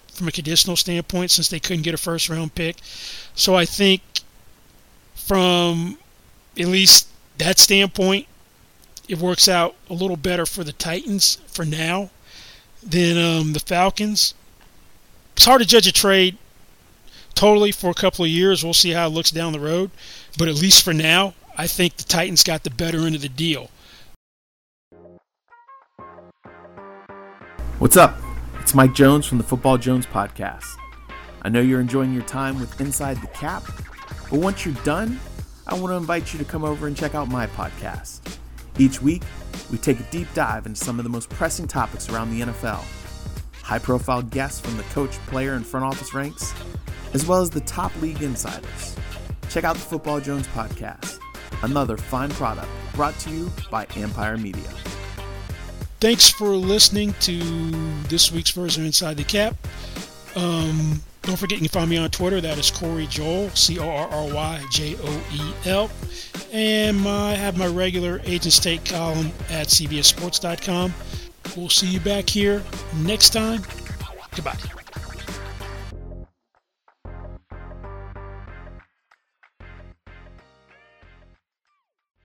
from 0.07 0.27
a 0.27 0.31
conditional 0.31 0.75
standpoint 0.75 1.31
since 1.31 1.49
they 1.49 1.59
couldn't 1.59 1.83
get 1.83 1.93
a 1.93 1.97
first 1.97 2.29
round 2.29 2.55
pick. 2.55 2.77
So 3.35 3.55
I 3.55 3.65
think 3.65 4.01
from 5.15 5.97
at 6.57 6.67
least 6.67 7.07
that 7.39 7.59
standpoint, 7.59 8.27
it 9.07 9.17
works 9.17 9.49
out 9.49 9.75
a 9.89 9.93
little 9.93 10.15
better 10.15 10.45
for 10.45 10.63
the 10.63 10.71
Titans 10.71 11.39
for 11.47 11.65
now 11.65 12.09
than 12.81 13.17
um, 13.17 13.53
the 13.53 13.59
Falcons. 13.59 14.33
It's 15.35 15.45
hard 15.45 15.61
to 15.61 15.67
judge 15.67 15.87
a 15.87 15.91
trade 15.91 16.37
totally 17.33 17.71
for 17.71 17.89
a 17.89 17.95
couple 17.95 18.23
of 18.23 18.31
years. 18.31 18.63
We'll 18.63 18.73
see 18.73 18.91
how 18.91 19.07
it 19.07 19.11
looks 19.11 19.31
down 19.31 19.51
the 19.51 19.59
road. 19.59 19.91
But 20.37 20.47
at 20.47 20.55
least 20.55 20.83
for 20.83 20.93
now, 20.93 21.33
I 21.57 21.67
think 21.67 21.97
the 21.97 22.03
Titans 22.03 22.43
got 22.43 22.63
the 22.63 22.69
better 22.69 22.99
end 22.99 23.15
of 23.15 23.21
the 23.21 23.29
deal. 23.29 23.69
What's 27.83 27.97
up? 27.97 28.17
It's 28.61 28.73
Mike 28.73 28.93
Jones 28.93 29.25
from 29.25 29.39
the 29.39 29.43
Football 29.43 29.77
Jones 29.77 30.05
podcast. 30.05 30.77
I 31.41 31.49
know 31.49 31.59
you're 31.59 31.81
enjoying 31.81 32.13
your 32.13 32.23
time 32.23 32.57
with 32.61 32.79
Inside 32.79 33.17
the 33.17 33.27
Cap, 33.27 33.61
but 34.29 34.39
once 34.39 34.65
you're 34.65 34.73
done, 34.85 35.19
I 35.67 35.73
want 35.73 35.87
to 35.87 35.97
invite 35.97 36.31
you 36.31 36.39
to 36.39 36.45
come 36.45 36.63
over 36.63 36.87
and 36.87 36.95
check 36.95 37.13
out 37.13 37.27
my 37.27 37.45
podcast. 37.45 38.37
Each 38.79 39.01
week, 39.01 39.23
we 39.69 39.77
take 39.77 39.99
a 39.99 40.03
deep 40.03 40.29
dive 40.33 40.65
into 40.65 40.81
some 40.81 40.97
of 40.97 41.03
the 41.03 41.09
most 41.09 41.29
pressing 41.31 41.67
topics 41.67 42.07
around 42.07 42.31
the 42.31 42.45
NFL. 42.45 42.85
High 43.61 43.79
profile 43.79 44.21
guests 44.21 44.61
from 44.61 44.77
the 44.77 44.83
coach, 44.83 45.11
player, 45.27 45.51
and 45.51 45.67
front 45.67 45.85
office 45.85 46.13
ranks, 46.13 46.53
as 47.13 47.25
well 47.25 47.41
as 47.41 47.49
the 47.49 47.59
top 47.59 47.91
league 48.01 48.21
insiders. 48.21 48.95
Check 49.49 49.65
out 49.65 49.75
the 49.75 49.81
Football 49.81 50.21
Jones 50.21 50.47
podcast, 50.47 51.19
another 51.63 51.97
fine 51.97 52.29
product 52.29 52.69
brought 52.93 53.19
to 53.19 53.29
you 53.29 53.51
by 53.69 53.87
Empire 53.97 54.37
Media. 54.37 54.69
Thanks 56.03 56.29
for 56.29 56.49
listening 56.49 57.13
to 57.21 57.37
this 58.09 58.29
week's 58.29 58.49
version 58.49 58.83
of 58.83 58.87
Inside 58.87 59.15
the 59.15 59.23
Cap. 59.23 59.55
Um, 60.35 61.01
don't 61.21 61.37
forget 61.37 61.61
you 61.61 61.69
can 61.69 61.79
find 61.79 61.89
me 61.89 61.95
on 61.95 62.09
Twitter. 62.09 62.41
That 62.41 62.57
is 62.57 62.69
Corry 62.69 63.07
Joel, 63.09 63.49
C 63.51 63.79
O 63.79 63.89
R 63.89 64.09
R 64.09 64.33
Y 64.33 64.65
J 64.69 64.97
O 65.01 65.23
E 65.31 65.69
L. 65.69 65.89
And 66.51 67.07
I 67.07 67.35
have 67.35 67.57
my 67.57 67.67
regular 67.67 68.19
Agent's 68.25 68.59
Take 68.59 68.83
column 68.83 69.31
at 69.49 69.67
CBSSports.com. 69.67 70.93
We'll 71.55 71.69
see 71.69 71.87
you 71.87 72.01
back 72.01 72.29
here 72.29 72.61
next 72.97 73.29
time. 73.29 73.61
Goodbye. 74.35 74.57